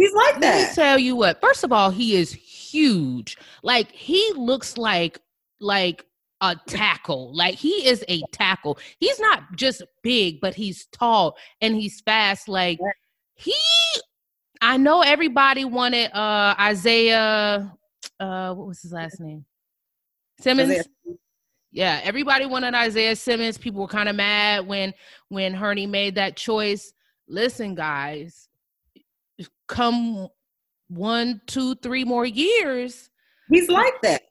He's 0.00 0.14
like 0.14 0.32
let 0.34 0.40
that. 0.40 0.56
Let 0.56 0.68
me 0.68 0.74
tell 0.74 0.98
you 0.98 1.16
what. 1.16 1.40
First 1.42 1.62
of 1.62 1.72
all, 1.72 1.90
he 1.90 2.16
is 2.16 2.32
huge. 2.32 3.36
Like 3.62 3.92
he 3.92 4.32
looks 4.34 4.78
like 4.78 5.20
like 5.60 6.06
a 6.40 6.56
tackle. 6.66 7.34
Like 7.36 7.54
he 7.54 7.86
is 7.86 8.02
a 8.08 8.22
tackle. 8.32 8.78
He's 8.98 9.20
not 9.20 9.42
just 9.56 9.82
big, 10.02 10.40
but 10.40 10.54
he's 10.54 10.86
tall 10.86 11.36
and 11.60 11.74
he's 11.74 12.00
fast. 12.00 12.48
Like 12.48 12.78
he 13.34 13.54
I 14.62 14.78
know 14.78 15.02
everybody 15.02 15.66
wanted 15.66 16.10
uh 16.12 16.54
Isaiah 16.58 17.70
uh 18.18 18.54
what 18.54 18.68
was 18.68 18.80
his 18.80 18.92
last 18.92 19.20
name? 19.20 19.44
Simmons. 20.40 20.70
Isaiah. 20.70 20.84
Yeah, 21.72 22.00
everybody 22.02 22.46
wanted 22.46 22.74
Isaiah 22.74 23.14
Simmons. 23.14 23.58
People 23.58 23.82
were 23.82 23.86
kind 23.86 24.08
of 24.08 24.16
mad 24.16 24.66
when 24.66 24.94
when 25.28 25.52
Hurney 25.52 25.86
made 25.86 26.14
that 26.14 26.36
choice. 26.36 26.92
Listen, 27.28 27.74
guys, 27.74 28.48
come 29.70 30.28
one, 30.88 31.40
two, 31.46 31.76
three 31.76 32.04
more 32.04 32.26
years. 32.26 33.08
He's 33.48 33.68
like 33.68 33.94
that. 34.02 34.22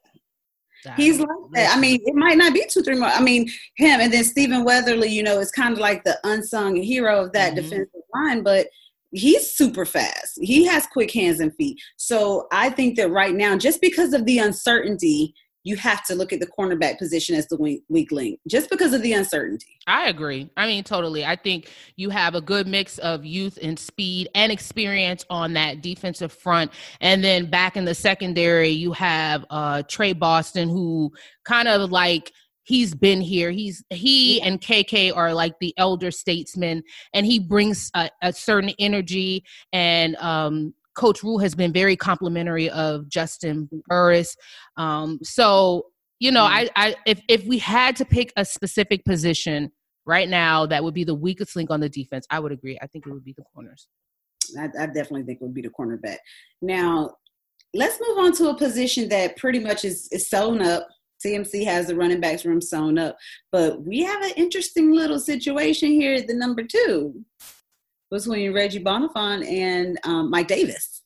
He's 0.96 1.18
like 1.18 1.28
that. 1.52 1.76
I 1.76 1.80
mean, 1.80 2.00
it 2.04 2.14
might 2.14 2.38
not 2.38 2.54
be 2.54 2.64
two, 2.68 2.82
three 2.82 2.96
more. 2.96 3.08
I 3.08 3.20
mean, 3.20 3.48
him 3.76 4.00
and 4.00 4.12
then 4.12 4.24
Stephen 4.24 4.64
Weatherly, 4.64 5.08
you 5.08 5.22
know, 5.22 5.38
is 5.38 5.50
kind 5.50 5.72
of 5.72 5.78
like 5.78 6.04
the 6.04 6.18
unsung 6.24 6.76
hero 6.76 7.24
of 7.24 7.32
that 7.32 7.54
mm-hmm. 7.54 7.62
defensive 7.62 8.02
line, 8.14 8.42
but 8.42 8.68
he's 9.10 9.52
super 9.52 9.84
fast. 9.84 10.38
He 10.40 10.64
has 10.66 10.86
quick 10.86 11.12
hands 11.12 11.40
and 11.40 11.54
feet. 11.56 11.78
So 11.96 12.46
I 12.52 12.70
think 12.70 12.96
that 12.96 13.10
right 13.10 13.34
now, 13.34 13.56
just 13.58 13.80
because 13.80 14.14
of 14.14 14.24
the 14.24 14.38
uncertainty 14.38 15.34
you 15.62 15.76
have 15.76 16.04
to 16.06 16.14
look 16.14 16.32
at 16.32 16.40
the 16.40 16.46
cornerback 16.46 16.98
position 16.98 17.34
as 17.34 17.46
the 17.48 17.56
weak 17.88 18.12
link 18.12 18.40
just 18.48 18.70
because 18.70 18.94
of 18.94 19.02
the 19.02 19.12
uncertainty. 19.12 19.78
I 19.86 20.08
agree. 20.08 20.50
I 20.56 20.66
mean, 20.66 20.84
totally. 20.84 21.24
I 21.24 21.36
think 21.36 21.70
you 21.96 22.10
have 22.10 22.34
a 22.34 22.40
good 22.40 22.66
mix 22.66 22.98
of 22.98 23.24
youth 23.24 23.58
and 23.62 23.78
speed 23.78 24.28
and 24.34 24.50
experience 24.50 25.24
on 25.28 25.52
that 25.54 25.82
defensive 25.82 26.32
front. 26.32 26.72
And 27.00 27.22
then 27.22 27.50
back 27.50 27.76
in 27.76 27.84
the 27.84 27.94
secondary, 27.94 28.70
you 28.70 28.92
have 28.92 29.44
uh, 29.50 29.82
Tre 29.88 30.12
Boston, 30.12 30.68
who 30.68 31.12
kind 31.44 31.68
of 31.68 31.90
like 31.90 32.32
he's 32.64 32.94
been 32.94 33.20
here 33.20 33.50
he's 33.50 33.82
he 33.90 34.38
yeah. 34.38 34.46
and 34.46 34.60
kk 34.60 35.16
are 35.16 35.34
like 35.34 35.54
the 35.60 35.74
elder 35.76 36.10
statesmen 36.10 36.82
and 37.14 37.26
he 37.26 37.38
brings 37.38 37.90
a, 37.94 38.08
a 38.22 38.32
certain 38.32 38.70
energy 38.78 39.42
and 39.72 40.14
um 40.16 40.72
Coach 40.94 41.22
Rhule 41.22 41.38
has 41.38 41.54
been 41.54 41.72
very 41.72 41.96
complimentary 41.96 42.68
of 42.70 43.04
Juston 43.04 43.68
Burris. 43.88 44.36
Um, 44.76 45.18
so 45.22 45.86
you 46.20 46.30
know, 46.30 46.44
mm-hmm. 46.44 46.68
I, 46.76 46.88
I 46.88 46.96
if 47.06 47.20
if 47.28 47.44
we 47.44 47.58
had 47.58 47.96
to 47.96 48.04
pick 48.04 48.32
a 48.36 48.44
specific 48.44 49.04
position 49.04 49.72
right 50.06 50.28
now 50.28 50.66
that 50.66 50.84
would 50.84 50.94
be 50.94 51.04
the 51.04 51.14
weakest 51.14 51.56
link 51.56 51.70
on 51.70 51.80
the 51.80 51.88
defense, 51.88 52.26
I 52.30 52.40
would 52.40 52.52
agree. 52.52 52.78
I 52.80 52.86
think 52.86 53.06
it 53.06 53.12
would 53.12 53.24
be 53.24 53.34
the 53.36 53.44
corners. 53.54 53.88
I, 54.58 54.64
I 54.64 54.86
definitely 54.86 55.22
think 55.22 55.38
it 55.40 55.44
would 55.44 55.54
be 55.54 55.62
the 55.62 55.70
cornerback. 55.70 56.18
Now, 56.60 57.14
let's 57.74 58.00
move 58.00 58.18
on 58.18 58.32
to 58.34 58.48
a 58.48 58.56
position 58.56 59.08
that 59.10 59.36
pretty 59.36 59.60
much 59.60 59.84
is, 59.84 60.08
is 60.10 60.28
sewn 60.28 60.62
up. 60.62 60.88
CMC 61.24 61.64
has 61.64 61.86
the 61.86 61.94
running 61.94 62.20
backs 62.20 62.46
room 62.46 62.62
sewn 62.62 62.98
up, 62.98 63.16
but 63.52 63.82
we 63.82 64.02
have 64.02 64.22
an 64.22 64.32
interesting 64.36 64.92
little 64.92 65.18
situation 65.18 65.90
here 65.90 66.14
at 66.14 66.26
the 66.26 66.34
number 66.34 66.64
two 66.64 67.14
between 68.10 68.52
Reggie 68.52 68.82
Bonnafon 68.82 69.46
and 69.46 69.98
um, 70.04 70.30
Mike 70.30 70.48
Davis. 70.48 71.02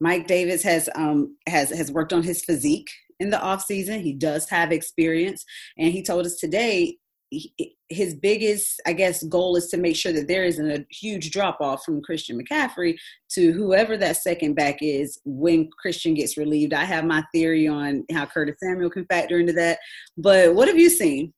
Mike 0.00 0.26
Davis 0.26 0.62
has 0.62 0.88
um, 0.94 1.36
has 1.46 1.70
has 1.70 1.92
worked 1.92 2.12
on 2.12 2.22
his 2.22 2.44
physique 2.44 2.90
in 3.20 3.30
the 3.30 3.40
off 3.40 3.62
season. 3.62 4.00
He 4.00 4.12
does 4.12 4.48
have 4.50 4.72
experience, 4.72 5.44
and 5.78 5.92
he 5.92 6.02
told 6.02 6.26
us 6.26 6.36
today 6.36 6.96
he, 7.30 7.76
his 7.88 8.14
biggest, 8.14 8.80
I 8.86 8.92
guess, 8.92 9.22
goal 9.24 9.56
is 9.56 9.68
to 9.68 9.76
make 9.76 9.96
sure 9.96 10.12
that 10.12 10.28
there 10.28 10.44
isn't 10.44 10.70
a 10.70 10.84
huge 10.90 11.30
drop 11.30 11.58
off 11.60 11.84
from 11.84 12.02
Christian 12.02 12.40
McCaffrey 12.40 12.96
to 13.30 13.52
whoever 13.52 13.96
that 13.96 14.16
second 14.16 14.54
back 14.54 14.78
is 14.80 15.20
when 15.24 15.68
Christian 15.78 16.14
gets 16.14 16.36
relieved. 16.36 16.74
I 16.74 16.84
have 16.84 17.04
my 17.04 17.24
theory 17.32 17.68
on 17.68 18.04
how 18.12 18.26
Curtis 18.26 18.56
Samuel 18.62 18.90
can 18.90 19.06
factor 19.06 19.38
into 19.38 19.52
that, 19.54 19.78
but 20.16 20.54
what 20.54 20.68
have 20.68 20.78
you 20.78 20.90
seen? 20.90 21.32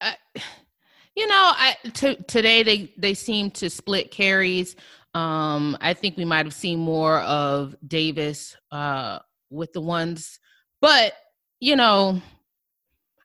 Uh, 0.00 0.12
you 1.14 1.26
know, 1.26 1.52
I 1.54 1.76
t- 1.92 2.16
today 2.26 2.62
they 2.62 2.92
they 2.96 3.14
seem 3.14 3.50
to 3.52 3.68
split 3.68 4.10
carries. 4.10 4.76
Um, 5.14 5.76
I 5.80 5.92
think 5.92 6.16
we 6.16 6.24
might 6.24 6.46
have 6.46 6.54
seen 6.54 6.78
more 6.78 7.20
of 7.20 7.76
Davis 7.86 8.56
uh, 8.70 9.18
with 9.50 9.72
the 9.74 9.80
ones, 9.80 10.38
but 10.80 11.12
you 11.60 11.76
know, 11.76 12.20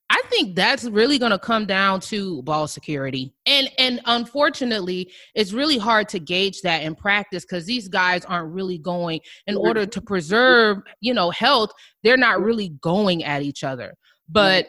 I 0.09 0.21
think 0.29 0.55
that's 0.55 0.83
really 0.83 1.17
going 1.17 1.31
to 1.31 1.39
come 1.39 1.65
down 1.65 2.01
to 2.01 2.41
ball 2.43 2.67
security, 2.67 3.33
and 3.45 3.69
and 3.77 4.01
unfortunately, 4.05 5.11
it's 5.33 5.53
really 5.53 5.77
hard 5.77 6.09
to 6.09 6.19
gauge 6.19 6.61
that 6.63 6.83
in 6.83 6.93
practice 6.93 7.45
because 7.45 7.65
these 7.65 7.87
guys 7.87 8.25
aren't 8.25 8.53
really 8.53 8.77
going 8.77 9.21
in 9.47 9.55
order 9.55 9.85
to 9.85 10.01
preserve, 10.01 10.79
you 10.99 11.13
know, 11.13 11.29
health. 11.29 11.71
They're 12.03 12.17
not 12.17 12.41
really 12.41 12.69
going 12.81 13.23
at 13.23 13.43
each 13.43 13.63
other, 13.63 13.95
but 14.27 14.67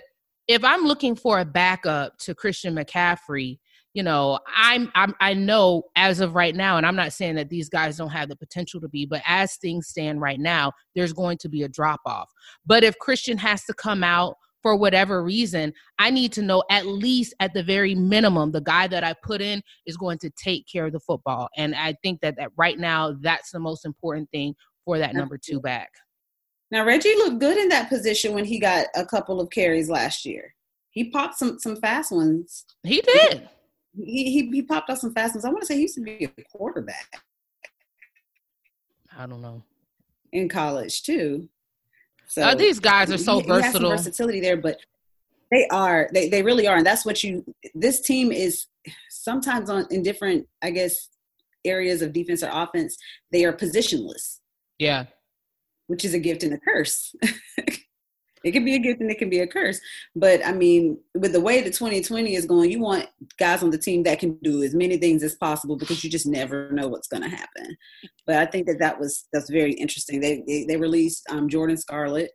if 0.48 0.64
I'm 0.64 0.82
looking 0.84 1.14
for 1.14 1.38
a 1.38 1.44
backup 1.44 2.16
to 2.18 2.34
Christian 2.34 2.74
McCaffrey, 2.74 3.58
you 3.94 4.02
know, 4.02 4.38
I'm, 4.54 4.90
I'm 4.94 5.14
I 5.20 5.34
know 5.34 5.82
as 5.96 6.20
of 6.20 6.34
right 6.34 6.54
now, 6.54 6.76
and 6.76 6.86
I'm 6.86 6.96
not 6.96 7.12
saying 7.12 7.34
that 7.36 7.50
these 7.50 7.68
guys 7.68 7.96
don't 7.96 8.10
have 8.10 8.28
the 8.28 8.36
potential 8.36 8.80
to 8.80 8.88
be, 8.88 9.06
but 9.06 9.22
as 9.26 9.56
things 9.56 9.88
stand 9.88 10.20
right 10.20 10.40
now, 10.40 10.72
there's 10.94 11.12
going 11.12 11.38
to 11.38 11.48
be 11.48 11.62
a 11.62 11.68
drop 11.68 12.00
off. 12.06 12.30
But 12.66 12.84
if 12.84 12.98
Christian 12.98 13.38
has 13.38 13.64
to 13.64 13.74
come 13.74 14.02
out 14.02 14.36
for 14.62 14.76
whatever 14.76 15.22
reason, 15.22 15.72
I 15.98 16.10
need 16.10 16.32
to 16.32 16.42
know 16.42 16.62
at 16.70 16.86
least 16.86 17.34
at 17.40 17.54
the 17.54 17.62
very 17.62 17.94
minimum, 17.94 18.52
the 18.52 18.60
guy 18.60 18.86
that 18.88 19.04
I 19.04 19.14
put 19.22 19.40
in 19.40 19.62
is 19.86 19.96
going 19.96 20.18
to 20.18 20.30
take 20.30 20.66
care 20.70 20.86
of 20.86 20.92
the 20.92 21.00
football. 21.00 21.48
And 21.56 21.74
I 21.74 21.94
think 22.02 22.20
that, 22.20 22.36
that 22.36 22.50
right 22.56 22.78
now, 22.78 23.16
that's 23.20 23.50
the 23.50 23.60
most 23.60 23.84
important 23.84 24.30
thing 24.30 24.54
for 24.84 24.98
that 24.98 25.14
number 25.14 25.38
two 25.38 25.60
back. 25.60 25.90
Now 26.70 26.84
Reggie 26.84 27.14
looked 27.16 27.38
good 27.38 27.56
in 27.56 27.68
that 27.68 27.88
position 27.88 28.34
when 28.34 28.44
he 28.44 28.58
got 28.58 28.86
a 28.94 29.04
couple 29.04 29.40
of 29.40 29.50
carries 29.50 29.88
last 29.88 30.24
year. 30.24 30.54
He 30.90 31.10
popped 31.10 31.38
some 31.38 31.58
some 31.58 31.76
fast 31.76 32.12
ones. 32.12 32.64
He 32.82 33.00
did. 33.00 33.48
He 33.96 34.30
he, 34.30 34.50
he 34.50 34.62
popped 34.62 34.90
off 34.90 34.98
some 34.98 35.14
fast 35.14 35.34
ones. 35.34 35.44
I 35.44 35.48
want 35.48 35.60
to 35.62 35.66
say 35.66 35.76
he 35.76 35.82
used 35.82 35.94
to 35.94 36.02
be 36.02 36.24
a 36.24 36.42
quarterback. 36.56 37.22
I 39.16 39.26
don't 39.26 39.40
know. 39.40 39.62
In 40.32 40.48
college 40.48 41.02
too. 41.02 41.48
So 42.26 42.42
uh, 42.42 42.54
these 42.54 42.78
guys 42.78 43.10
are 43.10 43.18
so 43.18 43.40
he, 43.40 43.46
versatile. 43.46 43.90
He 43.90 43.96
versatility 43.96 44.40
there, 44.40 44.58
but 44.58 44.78
they 45.50 45.66
are. 45.68 46.10
They 46.12 46.28
they 46.28 46.42
really 46.42 46.66
are, 46.66 46.76
and 46.76 46.86
that's 46.86 47.06
what 47.06 47.24
you. 47.24 47.44
This 47.74 48.02
team 48.02 48.30
is 48.30 48.66
sometimes 49.08 49.70
on 49.70 49.86
in 49.90 50.02
different, 50.02 50.46
I 50.60 50.70
guess, 50.70 51.08
areas 51.64 52.02
of 52.02 52.12
defense 52.12 52.42
or 52.42 52.50
offense. 52.52 52.98
They 53.32 53.46
are 53.46 53.54
positionless. 53.54 54.40
Yeah 54.78 55.06
which 55.88 56.04
is 56.04 56.14
a 56.14 56.18
gift 56.18 56.44
and 56.44 56.54
a 56.54 56.58
curse. 56.58 57.14
it 58.44 58.52
can 58.52 58.64
be 58.64 58.74
a 58.74 58.78
gift 58.78 59.00
and 59.00 59.10
it 59.10 59.18
can 59.18 59.28
be 59.28 59.40
a 59.40 59.46
curse. 59.46 59.80
But 60.14 60.44
I 60.46 60.52
mean, 60.52 60.98
with 61.14 61.32
the 61.32 61.40
way 61.40 61.60
the 61.60 61.70
2020 61.70 62.34
is 62.34 62.46
going, 62.46 62.70
you 62.70 62.80
want 62.80 63.06
guys 63.38 63.62
on 63.62 63.70
the 63.70 63.78
team 63.78 64.04
that 64.04 64.20
can 64.20 64.38
do 64.42 64.62
as 64.62 64.74
many 64.74 64.96
things 64.96 65.22
as 65.22 65.34
possible 65.34 65.76
because 65.76 66.04
you 66.04 66.10
just 66.10 66.26
never 66.26 66.70
know 66.70 66.88
what's 66.88 67.08
going 67.08 67.22
to 67.22 67.28
happen. 67.28 67.76
But 68.26 68.36
I 68.36 68.46
think 68.46 68.66
that 68.66 68.78
that 68.78 68.98
was 68.98 69.26
that's 69.32 69.50
very 69.50 69.72
interesting. 69.72 70.20
They 70.20 70.42
they, 70.46 70.64
they 70.64 70.76
released 70.76 71.24
um, 71.30 71.48
Jordan 71.48 71.76
Scarlett 71.76 72.30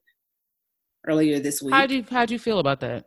earlier 1.08 1.40
this 1.40 1.62
week. 1.62 1.74
How 1.74 1.88
do 1.88 1.98
you 1.98 2.06
how 2.10 2.26
do 2.26 2.34
you 2.34 2.40
feel 2.40 2.60
about 2.60 2.80
that? 2.82 3.06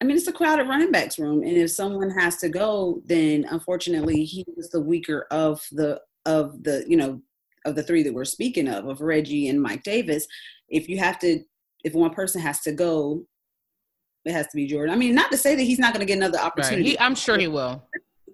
I 0.00 0.04
mean, 0.04 0.16
it's 0.16 0.28
a 0.28 0.32
crowded 0.32 0.68
running 0.68 0.92
backs 0.92 1.18
room, 1.18 1.42
and 1.42 1.56
if 1.56 1.70
someone 1.70 2.10
has 2.10 2.36
to 2.38 2.50
go, 2.50 3.00
then 3.06 3.46
unfortunately 3.50 4.24
he 4.24 4.44
was 4.54 4.68
the 4.68 4.80
weaker 4.80 5.26
of 5.30 5.62
the 5.72 6.00
of 6.26 6.62
the 6.62 6.84
you 6.86 6.96
know 6.96 7.22
of 7.64 7.74
the 7.74 7.82
three 7.82 8.02
that 8.02 8.14
we're 8.14 8.24
speaking 8.24 8.68
of, 8.68 8.86
of 8.86 9.00
Reggie 9.00 9.48
and 9.48 9.60
Mike 9.60 9.82
Davis, 9.82 10.26
if 10.68 10.88
you 10.88 10.98
have 10.98 11.18
to, 11.20 11.40
if 11.84 11.94
one 11.94 12.12
person 12.12 12.40
has 12.40 12.60
to 12.60 12.72
go, 12.72 13.24
it 14.24 14.32
has 14.32 14.46
to 14.46 14.56
be 14.56 14.66
Jordan. 14.66 14.94
I 14.94 14.96
mean, 14.96 15.14
not 15.14 15.30
to 15.32 15.36
say 15.36 15.54
that 15.54 15.62
he's 15.62 15.78
not 15.78 15.92
going 15.92 16.00
to 16.00 16.06
get 16.06 16.16
another 16.16 16.38
opportunity. 16.38 16.82
Right. 16.82 16.90
He, 16.92 16.98
I'm 16.98 17.14
sure 17.14 17.38
he 17.38 17.48
will. 17.48 17.86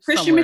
Christian 0.04 0.38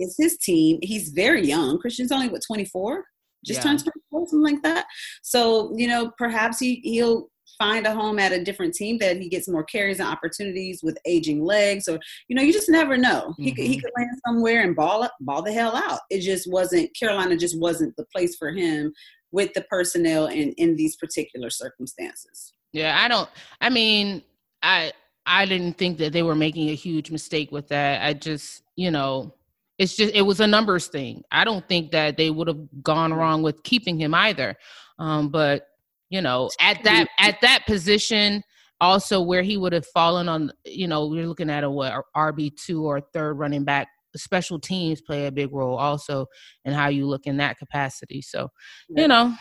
is 0.00 0.16
his 0.18 0.36
team. 0.38 0.78
He's 0.82 1.10
very 1.10 1.44
young. 1.44 1.78
Christian's 1.78 2.12
only 2.12 2.28
what 2.28 2.42
24, 2.46 3.04
just 3.44 3.58
yeah. 3.58 3.62
turned 3.62 3.84
24, 4.10 4.26
something 4.28 4.42
like 4.42 4.62
that. 4.62 4.86
So 5.22 5.72
you 5.76 5.86
know, 5.86 6.12
perhaps 6.18 6.58
he 6.58 6.80
he'll 6.82 7.28
find 7.58 7.86
a 7.86 7.94
home 7.94 8.18
at 8.18 8.32
a 8.32 8.42
different 8.42 8.74
team 8.74 8.98
that 8.98 9.16
he 9.16 9.28
gets 9.28 9.48
more 9.48 9.64
carries 9.64 10.00
and 10.00 10.08
opportunities 10.08 10.80
with 10.82 10.98
aging 11.06 11.44
legs 11.44 11.88
or 11.88 11.98
you 12.28 12.36
know 12.36 12.42
you 12.42 12.52
just 12.52 12.68
never 12.68 12.96
know. 12.96 13.30
Mm-hmm. 13.32 13.42
he 13.42 13.52
could 13.52 13.64
he 13.64 13.76
mm-hmm. 13.76 13.80
could 13.80 13.92
land 13.96 14.20
somewhere 14.26 14.62
and 14.62 14.76
ball 14.76 15.08
ball 15.20 15.42
the 15.42 15.52
hell 15.52 15.76
out. 15.76 16.00
It 16.10 16.20
just 16.20 16.50
wasn't 16.50 16.90
carolina 16.98 17.36
just 17.36 17.58
wasn't 17.58 17.96
the 17.96 18.06
place 18.14 18.36
for 18.36 18.50
him 18.50 18.92
with 19.32 19.52
the 19.54 19.62
personnel 19.62 20.26
in 20.26 20.52
in 20.52 20.76
these 20.76 20.96
particular 20.96 21.50
circumstances. 21.50 22.52
Yeah 22.72 22.98
i 23.00 23.08
don't 23.08 23.28
i 23.60 23.70
mean 23.70 24.22
i 24.62 24.92
i 25.24 25.46
didn't 25.46 25.78
think 25.78 25.98
that 25.98 26.12
they 26.12 26.22
were 26.22 26.34
making 26.34 26.68
a 26.70 26.74
huge 26.74 27.10
mistake 27.10 27.52
with 27.52 27.68
that. 27.68 28.04
I 28.04 28.12
just 28.12 28.62
you 28.76 28.90
know 28.90 29.32
it's 29.78 29.96
just 29.96 30.14
it 30.14 30.22
was 30.22 30.40
a 30.40 30.46
numbers 30.46 30.88
thing. 30.88 31.22
I 31.30 31.44
don't 31.44 31.66
think 31.68 31.90
that 31.92 32.16
they 32.16 32.30
would 32.30 32.48
have 32.48 32.82
gone 32.82 33.12
wrong 33.12 33.42
with 33.42 33.62
keeping 33.62 34.00
him 34.00 34.14
either. 34.14 34.56
Um 34.98 35.28
but 35.28 35.68
you 36.10 36.20
know 36.20 36.50
at 36.60 36.82
that 36.84 37.06
at 37.18 37.40
that 37.40 37.64
position 37.66 38.42
also 38.80 39.20
where 39.20 39.42
he 39.42 39.56
would 39.56 39.72
have 39.72 39.86
fallen 39.86 40.28
on 40.28 40.52
you 40.64 40.86
know 40.86 41.06
we're 41.06 41.26
looking 41.26 41.50
at 41.50 41.64
a 41.64 41.70
what 41.70 41.92
rb2 42.16 42.82
or 42.82 43.00
third 43.12 43.34
running 43.34 43.64
back 43.64 43.88
special 44.18 44.58
teams 44.58 45.00
play 45.00 45.26
a 45.26 45.32
big 45.32 45.52
role 45.52 45.76
also 45.76 46.26
in 46.64 46.72
how 46.72 46.88
you 46.88 47.06
look 47.06 47.26
in 47.26 47.36
that 47.38 47.58
capacity. 47.58 48.22
So 48.22 48.48
you 48.88 49.08
know. 49.08 49.34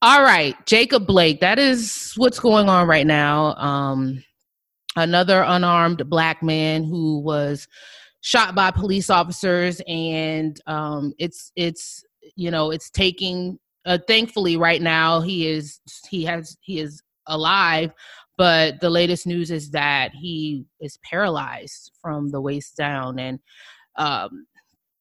All 0.00 0.22
right 0.22 0.54
jacob 0.64 1.06
blake 1.08 1.40
that 1.40 1.58
is 1.58 2.12
what's 2.16 2.38
going 2.38 2.68
on 2.68 2.86
right 2.86 3.06
now. 3.06 3.54
Um 3.56 4.22
another 4.96 5.42
unarmed 5.42 6.08
black 6.08 6.42
man 6.42 6.84
who 6.84 7.20
was 7.20 7.66
shot 8.20 8.54
by 8.54 8.70
police 8.70 9.10
officers 9.10 9.80
and 9.88 10.60
um 10.66 11.12
it's 11.18 11.50
it's 11.56 12.04
you 12.36 12.50
know 12.50 12.70
it's 12.70 12.90
taking 12.90 13.58
uh, 13.88 13.98
thankfully 14.06 14.56
right 14.56 14.82
now 14.82 15.20
he 15.20 15.48
is 15.48 15.80
he 16.08 16.24
has 16.24 16.56
he 16.60 16.78
is 16.78 17.02
alive 17.26 17.92
but 18.38 18.80
the 18.80 18.88
latest 18.88 19.26
news 19.26 19.50
is 19.50 19.72
that 19.72 20.12
he 20.14 20.64
is 20.80 20.96
paralyzed 21.02 21.90
from 22.00 22.30
the 22.30 22.40
waist 22.40 22.76
down. 22.76 23.18
And 23.18 23.40
um, 23.96 24.46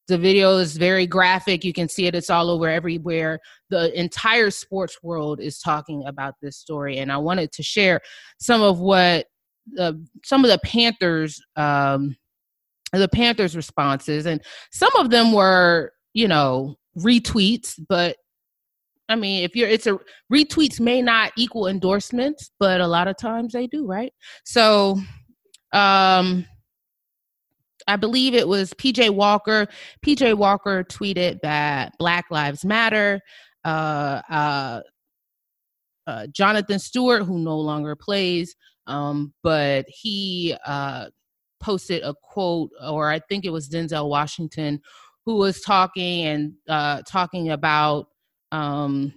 the 0.08 0.18
video 0.18 0.58
is 0.58 0.76
very 0.76 1.06
graphic. 1.06 1.64
You 1.64 1.72
can 1.72 1.88
see 1.88 2.08
it. 2.08 2.16
It's 2.16 2.32
all 2.32 2.50
over 2.50 2.68
everywhere. 2.68 3.40
The 3.70 3.98
entire 3.98 4.50
sports 4.50 4.98
world 5.04 5.40
is 5.40 5.60
talking 5.60 6.04
about 6.08 6.34
this 6.42 6.58
story. 6.58 6.98
And 6.98 7.12
i 7.12 7.18
wanted 7.18 7.52
to 7.54 7.64
share 7.64 8.02
some 8.40 8.64
of 8.64 8.80
what 8.80 9.28
some 10.24 10.44
of 10.44 10.50
the 10.50 10.60
panthers 10.64 11.40
um, 11.56 12.16
the 12.92 13.10
panthers 13.10 13.56
responses. 13.56 14.26
And 14.26 14.42
some 14.72 14.96
of 14.98 15.12
them 15.12 15.32
were 15.32 15.92
you 16.14 16.28
know 16.28 16.76
retweets 16.98 17.80
but 17.88 18.16
I 19.10 19.16
mean, 19.16 19.44
if 19.44 19.56
you're, 19.56 19.70
it's 19.70 19.88
a 19.88 19.98
retweets 20.32 20.80
may 20.80 21.02
not 21.02 21.32
equal 21.38 21.68
endorsements, 21.68 22.52
but 22.60 22.82
a 22.82 22.88
lot 22.88 23.08
of 23.08 23.18
times 23.18 23.54
they 23.54 23.68
do, 23.68 23.86
right? 23.86 24.14
So, 24.44 25.00
um, 25.74 26.46
I 27.88 27.96
believe 27.96 28.34
it 28.34 28.48
was 28.48 28.74
PJ 28.74 29.12
Walker. 29.12 29.68
PJ 30.06 30.36
Walker 30.36 30.84
tweeted 30.84 31.40
that 31.42 31.94
Black 31.98 32.26
Lives 32.30 32.66
Matter. 32.66 33.22
Uh, 33.64 34.22
uh, 34.30 34.82
uh, 36.06 36.28
Jonathan 36.28 36.80
Stewart, 36.80 37.24
who 37.24 37.38
no 37.40 37.58
longer 37.58 37.96
plays, 37.96 38.56
um, 38.88 39.34
but 39.44 39.86
he 39.90 40.56
uh, 40.66 41.08
posted 41.60 42.02
a 42.04 42.14
quote, 42.24 42.72
or 42.82 43.10
I 43.10 43.20
think 43.20 43.44
it 43.44 43.50
was 43.50 43.70
Denzel 43.70 44.10
Washington, 44.10 44.80
who 45.26 45.36
was 45.36 45.60
talking 45.62 46.26
and 46.26 46.54
uh, 46.70 47.02
talking 47.06 47.50
about 47.50 48.08
um 48.52 49.14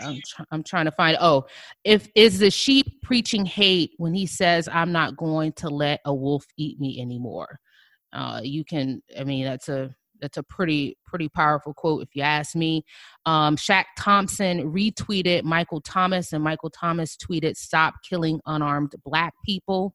I'm, 0.00 0.20
tr- 0.26 0.42
I'm 0.50 0.62
trying 0.62 0.84
to 0.84 0.92
find 0.92 1.16
oh 1.20 1.46
if 1.84 2.08
is 2.14 2.38
the 2.38 2.50
sheep 2.50 3.02
preaching 3.02 3.44
hate 3.46 3.92
when 3.96 4.14
he 4.14 4.26
says 4.26 4.68
i'm 4.70 4.92
not 4.92 5.16
going 5.16 5.52
to 5.54 5.68
let 5.68 6.00
a 6.04 6.14
wolf 6.14 6.44
eat 6.56 6.78
me 6.80 7.00
anymore? 7.00 7.58
Uh 8.12 8.40
you 8.42 8.64
can 8.64 9.02
i 9.18 9.24
mean 9.24 9.44
that's 9.44 9.68
a 9.68 9.94
that's 10.20 10.36
a 10.36 10.42
pretty 10.42 10.96
pretty 11.06 11.28
powerful 11.28 11.74
quote 11.74 12.02
if 12.02 12.14
you 12.14 12.22
ask 12.22 12.54
me. 12.54 12.84
Um 13.24 13.56
Shaq 13.56 13.84
Thompson 13.98 14.72
retweeted 14.72 15.42
Michael 15.44 15.80
Thomas 15.80 16.32
and 16.32 16.42
Michael 16.42 16.70
Thomas 16.70 17.16
tweeted 17.16 17.56
stop 17.56 17.94
killing 18.08 18.40
unarmed 18.46 18.94
black 19.04 19.34
people 19.44 19.94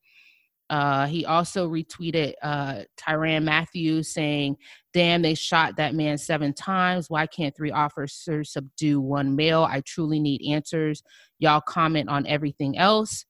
uh, 0.71 1.05
he 1.05 1.25
also 1.25 1.69
retweeted 1.69 2.33
uh, 2.41 2.83
Tyrann 2.95 3.43
Mathieu 3.43 4.01
saying, 4.03 4.55
Damn, 4.93 5.21
they 5.21 5.33
shot 5.35 5.75
that 5.75 5.95
man 5.95 6.17
seven 6.17 6.53
times. 6.53 7.09
Why 7.09 7.27
can't 7.27 7.55
three 7.55 7.71
officers 7.71 8.53
subdue 8.53 9.01
one 9.01 9.35
male? 9.35 9.67
I 9.69 9.81
truly 9.81 10.19
need 10.19 10.41
answers. 10.49 11.03
Y'all 11.39 11.59
comment 11.61 12.09
on 12.09 12.25
everything 12.25 12.77
else. 12.77 13.25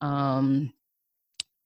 Um, 0.00 0.72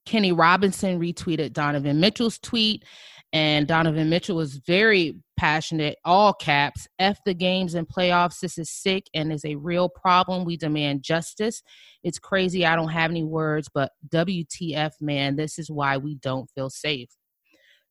Kenny 0.04 0.32
Robinson 0.32 1.00
retweeted 1.00 1.52
Donovan 1.52 2.00
Mitchell's 2.00 2.38
tweet, 2.38 2.84
and 3.32 3.66
Donovan 3.66 4.10
Mitchell 4.10 4.36
was 4.36 4.56
very 4.56 5.16
passionate, 5.38 5.98
all 6.04 6.32
caps. 6.34 6.86
F 6.98 7.18
the 7.24 7.34
games 7.34 7.74
and 7.74 7.88
playoffs. 7.88 8.40
This 8.40 8.58
is 8.58 8.70
sick 8.70 9.06
and 9.14 9.32
is 9.32 9.44
a 9.44 9.56
real 9.56 9.88
problem. 9.88 10.44
We 10.44 10.56
demand 10.56 11.02
justice. 11.02 11.62
It's 12.04 12.18
crazy. 12.18 12.66
I 12.66 12.76
don't 12.76 12.90
have 12.90 13.10
any 13.10 13.24
words, 13.24 13.68
but 13.72 13.92
WTF, 14.08 14.92
man, 15.00 15.36
this 15.36 15.58
is 15.58 15.70
why 15.70 15.96
we 15.96 16.16
don't 16.16 16.50
feel 16.54 16.68
safe. 16.68 17.08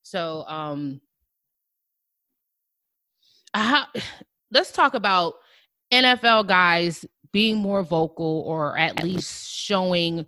So, 0.03 0.45
um, 0.47 1.01
let's 4.51 4.71
talk 4.71 4.93
about 4.93 5.33
NFL 5.91 6.47
guys 6.47 7.05
being 7.31 7.57
more 7.57 7.83
vocal 7.83 8.43
or 8.45 8.77
at 8.77 9.03
least 9.03 9.49
showing 9.49 10.25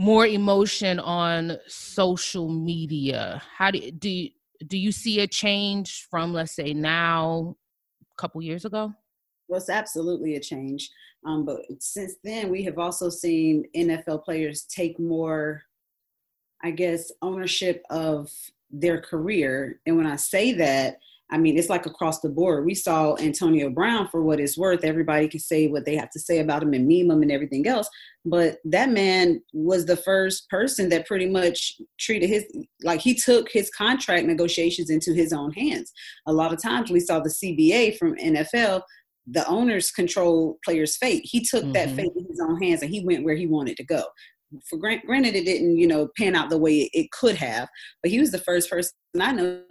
more 0.00 0.26
emotion 0.26 0.98
on 0.98 1.58
social 1.66 2.48
media. 2.48 3.42
How 3.54 3.70
do 3.70 3.90
do 3.90 4.08
you, 4.08 4.30
do 4.66 4.78
you 4.78 4.92
see 4.92 5.20
a 5.20 5.26
change 5.26 6.06
from 6.10 6.32
let's 6.32 6.52
say 6.52 6.72
now 6.72 7.54
a 8.10 8.16
couple 8.16 8.40
years 8.40 8.64
ago? 8.64 8.94
Well, 9.46 9.58
it's 9.58 9.68
absolutely 9.68 10.36
a 10.36 10.40
change. 10.40 10.88
Um, 11.26 11.44
but 11.44 11.60
since 11.80 12.14
then, 12.24 12.48
we 12.48 12.62
have 12.62 12.78
also 12.78 13.10
seen 13.10 13.66
NFL 13.76 14.24
players 14.24 14.62
take 14.62 14.98
more, 14.98 15.64
I 16.64 16.70
guess, 16.70 17.12
ownership 17.20 17.82
of 17.90 18.32
their 18.70 19.02
career. 19.02 19.80
And 19.84 19.98
when 19.98 20.06
I 20.06 20.16
say 20.16 20.52
that, 20.54 20.98
I 21.32 21.38
mean, 21.38 21.56
it's 21.56 21.68
like 21.68 21.86
across 21.86 22.20
the 22.20 22.28
board. 22.28 22.66
We 22.66 22.74
saw 22.74 23.16
Antonio 23.16 23.70
Brown 23.70 24.08
for 24.08 24.22
what 24.22 24.40
it's 24.40 24.58
worth. 24.58 24.84
Everybody 24.84 25.28
can 25.28 25.40
say 25.40 25.68
what 25.68 25.84
they 25.84 25.96
have 25.96 26.10
to 26.10 26.18
say 26.20 26.40
about 26.40 26.62
him 26.62 26.72
and 26.72 26.88
meme 26.88 27.10
him 27.10 27.22
and 27.22 27.30
everything 27.30 27.66
else. 27.66 27.88
But 28.24 28.58
that 28.64 28.90
man 28.90 29.40
was 29.52 29.86
the 29.86 29.96
first 29.96 30.48
person 30.50 30.88
that 30.88 31.06
pretty 31.06 31.28
much 31.28 31.76
treated 32.00 32.28
his, 32.28 32.44
like 32.82 33.00
he 33.00 33.14
took 33.14 33.48
his 33.50 33.70
contract 33.70 34.26
negotiations 34.26 34.90
into 34.90 35.12
his 35.12 35.32
own 35.32 35.52
hands. 35.52 35.92
A 36.26 36.32
lot 36.32 36.52
of 36.52 36.60
times 36.60 36.90
we 36.90 37.00
saw 37.00 37.20
the 37.20 37.30
CBA 37.30 37.96
from 37.96 38.16
NFL, 38.16 38.82
the 39.26 39.46
owners 39.46 39.92
control 39.92 40.58
players' 40.64 40.96
fate. 40.96 41.22
He 41.24 41.40
took 41.40 41.62
mm-hmm. 41.62 41.72
that 41.72 41.90
fate 41.90 42.12
in 42.16 42.26
his 42.28 42.40
own 42.40 42.60
hands 42.60 42.82
and 42.82 42.90
he 42.90 43.04
went 43.04 43.24
where 43.24 43.36
he 43.36 43.46
wanted 43.46 43.76
to 43.76 43.84
go. 43.84 44.02
For 44.68 44.78
granted, 44.78 45.36
it 45.36 45.44
didn't, 45.44 45.76
you 45.76 45.86
know, 45.86 46.08
pan 46.18 46.34
out 46.34 46.50
the 46.50 46.58
way 46.58 46.90
it 46.92 47.12
could 47.12 47.36
have, 47.36 47.68
but 48.02 48.10
he 48.10 48.18
was 48.18 48.32
the 48.32 48.38
first 48.38 48.68
person 48.68 48.90
I 49.18 49.32
know 49.32 49.62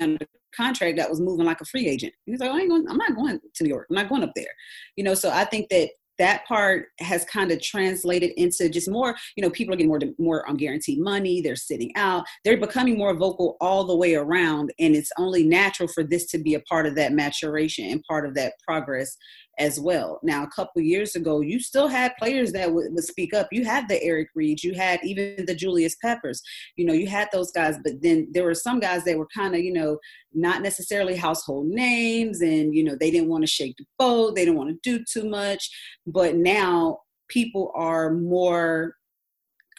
under 0.00 0.26
contract 0.54 0.98
that 0.98 1.08
was 1.08 1.20
moving 1.20 1.46
like 1.46 1.60
a 1.60 1.64
free 1.64 1.88
agent. 1.88 2.12
He's 2.26 2.40
like, 2.40 2.50
I 2.50 2.60
ain't 2.60 2.68
going, 2.68 2.86
I'm 2.88 2.98
not 2.98 3.16
going 3.16 3.40
to 3.54 3.64
New 3.64 3.70
York. 3.70 3.86
I'm 3.90 3.96
not 3.96 4.08
going 4.08 4.22
up 4.22 4.32
there. 4.34 4.52
You 4.96 5.04
know, 5.04 5.14
so 5.14 5.30
I 5.30 5.44
think 5.44 5.68
that 5.70 5.90
that 6.18 6.46
part 6.46 6.88
has 7.00 7.24
kind 7.24 7.50
of 7.50 7.60
translated 7.62 8.30
into 8.36 8.68
just 8.68 8.90
more 8.90 9.16
you 9.36 9.42
know 9.42 9.50
people 9.50 9.72
are 9.72 9.76
getting 9.76 9.88
more 9.88 9.98
more 10.18 10.48
on 10.48 10.56
guaranteed 10.56 11.00
money 11.00 11.40
they're 11.40 11.56
sitting 11.56 11.90
out 11.96 12.24
they're 12.44 12.58
becoming 12.58 12.98
more 12.98 13.14
vocal 13.14 13.56
all 13.60 13.84
the 13.84 13.96
way 13.96 14.14
around 14.14 14.72
and 14.78 14.94
it's 14.94 15.10
only 15.18 15.42
natural 15.42 15.88
for 15.88 16.04
this 16.04 16.26
to 16.26 16.38
be 16.38 16.54
a 16.54 16.60
part 16.60 16.86
of 16.86 16.94
that 16.94 17.12
maturation 17.12 17.86
and 17.86 18.04
part 18.04 18.26
of 18.26 18.34
that 18.34 18.52
progress 18.66 19.16
as 19.58 19.78
well. 19.78 20.18
Now, 20.22 20.44
a 20.44 20.48
couple 20.48 20.80
years 20.80 21.14
ago, 21.14 21.40
you 21.40 21.60
still 21.60 21.88
had 21.88 22.16
players 22.18 22.52
that 22.52 22.72
would, 22.72 22.92
would 22.92 23.04
speak 23.04 23.34
up. 23.34 23.48
You 23.52 23.64
had 23.64 23.88
the 23.88 24.02
Eric 24.02 24.28
Reids, 24.36 24.62
you 24.62 24.74
had 24.74 25.00
even 25.04 25.44
the 25.46 25.54
Julius 25.54 25.96
Peppers. 25.96 26.42
You 26.76 26.86
know, 26.86 26.92
you 26.92 27.06
had 27.06 27.28
those 27.32 27.52
guys, 27.52 27.76
but 27.84 28.00
then 28.00 28.28
there 28.32 28.44
were 28.44 28.54
some 28.54 28.80
guys 28.80 29.04
that 29.04 29.18
were 29.18 29.28
kind 29.34 29.54
of, 29.54 29.60
you 29.60 29.72
know, 29.72 29.98
not 30.32 30.62
necessarily 30.62 31.16
household 31.16 31.66
names, 31.66 32.40
and 32.40 32.74
you 32.74 32.82
know, 32.82 32.96
they 32.98 33.10
didn't 33.10 33.28
want 33.28 33.42
to 33.42 33.50
shake 33.50 33.76
the 33.76 33.84
boat, 33.98 34.34
they 34.34 34.44
didn't 34.44 34.58
want 34.58 34.70
to 34.70 34.98
do 34.98 35.04
too 35.04 35.28
much. 35.28 35.70
But 36.06 36.36
now 36.36 37.00
people 37.28 37.72
are 37.74 38.10
more 38.12 38.96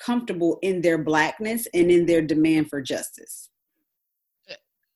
comfortable 0.03 0.59
in 0.61 0.81
their 0.81 0.97
blackness 0.97 1.67
and 1.73 1.89
in 1.89 2.05
their 2.05 2.21
demand 2.21 2.69
for 2.69 2.81
justice. 2.81 3.49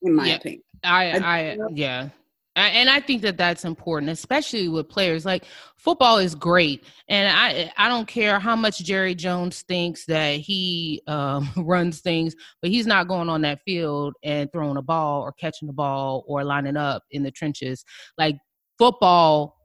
In 0.04 0.14
my 0.16 0.28
yeah, 0.28 0.36
opinion, 0.36 0.64
I, 0.84 1.12
I, 1.18 1.58
uh, 1.58 1.70
yeah 1.74 2.10
and 2.58 2.90
I 2.90 3.00
think 3.00 3.22
that 3.22 3.38
that's 3.38 3.66
important, 3.66 4.12
especially 4.12 4.68
with 4.68 4.90
players. 4.90 5.26
Like 5.26 5.46
football 5.76 6.18
is 6.18 6.34
great, 6.34 6.84
and 7.08 7.30
I 7.30 7.72
I 7.78 7.88
don't 7.88 8.08
care 8.08 8.40
how 8.40 8.56
much 8.56 8.80
Jerry 8.80 9.14
Jones 9.14 9.62
thinks 9.62 10.06
that 10.06 10.38
he 10.38 11.02
um, 11.08 11.50
runs 11.58 12.02
things, 12.02 12.36
but 12.62 12.72
he's 12.72 12.88
not 12.88 13.08
going 13.08 13.30
on 13.30 13.42
that 13.42 13.62
field 13.64 14.16
and 14.24 14.52
throwing 14.52 14.78
a 14.78 14.82
ball 14.82 15.22
or 15.22 15.32
catching 15.34 15.68
the 15.68 15.74
ball 15.74 16.24
or 16.28 16.44
lining 16.44 16.78
up 16.78 17.04
in 17.12 17.24
the 17.24 17.32
trenches. 17.32 17.86
Like 18.18 18.38
football 18.80 19.56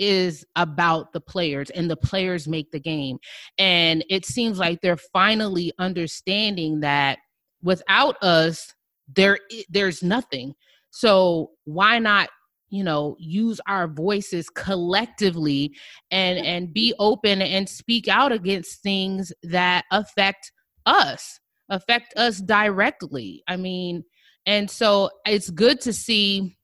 is 0.00 0.44
about 0.56 1.12
the 1.12 1.20
players 1.20 1.70
and 1.70 1.88
the 1.88 1.96
players 1.96 2.48
make 2.48 2.70
the 2.72 2.80
game. 2.80 3.18
And 3.58 4.04
it 4.08 4.24
seems 4.24 4.58
like 4.58 4.80
they're 4.80 4.96
finally 4.96 5.72
understanding 5.78 6.80
that 6.80 7.18
without 7.62 8.20
us, 8.22 8.74
there 9.14 9.38
there's 9.68 10.02
nothing. 10.02 10.54
So 10.90 11.52
why 11.64 12.00
not 12.00 12.30
you 12.70 12.82
know 12.82 13.16
use 13.18 13.60
our 13.66 13.86
voices 13.86 14.48
collectively 14.50 15.72
and 16.10 16.38
and 16.38 16.72
be 16.72 16.94
open 16.98 17.42
and 17.42 17.68
speak 17.68 18.08
out 18.08 18.32
against 18.32 18.82
things 18.82 19.32
that 19.42 19.84
affect 19.90 20.52
us 20.86 21.38
affect 21.68 22.16
us 22.16 22.40
directly 22.40 23.42
i 23.48 23.56
mean 23.56 24.02
and 24.46 24.70
so 24.70 25.10
it's 25.26 25.50
good 25.50 25.80
to 25.80 25.92
see 25.92 26.56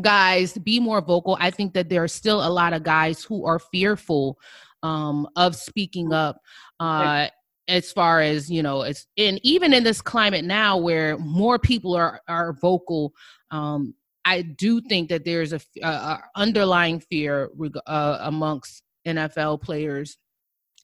guys 0.00 0.56
be 0.58 0.78
more 0.78 1.00
vocal. 1.00 1.36
I 1.40 1.50
think 1.50 1.74
that 1.74 1.88
there 1.88 2.02
are 2.02 2.08
still 2.08 2.46
a 2.46 2.48
lot 2.48 2.72
of 2.72 2.82
guys 2.82 3.24
who 3.24 3.44
are 3.46 3.58
fearful 3.58 4.38
um, 4.82 5.28
of 5.36 5.56
speaking 5.56 6.12
up 6.12 6.40
uh, 6.78 7.28
as 7.68 7.92
far 7.92 8.20
as 8.20 8.50
you 8.50 8.62
know 8.62 8.82
it's 8.82 9.06
and 9.16 9.38
even 9.42 9.72
in 9.72 9.84
this 9.84 10.00
climate 10.00 10.44
now 10.44 10.76
where 10.76 11.16
more 11.18 11.58
people 11.58 11.94
are 11.94 12.20
are 12.26 12.54
vocal 12.54 13.12
um, 13.50 13.94
i 14.24 14.42
do 14.42 14.80
think 14.80 15.08
that 15.08 15.24
there's 15.24 15.52
a, 15.52 15.60
a, 15.82 16.18
underlying 16.36 17.00
fear 17.00 17.50
uh, 17.86 18.18
amongst 18.22 18.82
nfl 19.06 19.60
players 19.60 20.18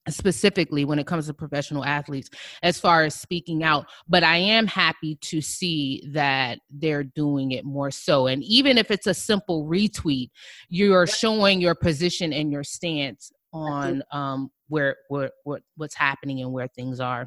specifically 0.09 0.85
when 0.85 0.99
it 0.99 1.07
comes 1.07 1.27
to 1.27 1.35
professional 1.35 1.85
athletes 1.85 2.31
as 2.63 2.79
far 2.79 3.05
as 3.05 3.15
speaking 3.15 3.65
out 3.65 3.87
but 4.09 4.23
i 4.23 4.37
am 4.37 4.67
happy 4.67 5.17
to 5.17 5.41
see 5.41 6.03
that 6.13 6.59
they're 6.71 7.05
doing 7.05 7.53
it 7.53 7.65
more 7.65 7.91
so 7.91 8.27
and 8.27 8.43
even 8.45 8.79
if 8.79 8.91
it's 8.91 9.07
a 9.07 9.15
simple 9.15 9.65
retweet 9.65 10.31
you're 10.69 11.07
showing 11.07 11.61
your 11.61 11.75
position 11.75 12.33
and 12.33 12.53
your 12.53 12.65
stance 12.65 13.33
on 13.53 14.03
um 14.13 14.51
where, 14.69 14.97
where 15.09 15.31
what 15.45 15.63
what's 15.77 15.95
happening 15.95 16.41
and 16.41 16.53
where 16.53 16.69
things 16.69 17.01
are 17.01 17.27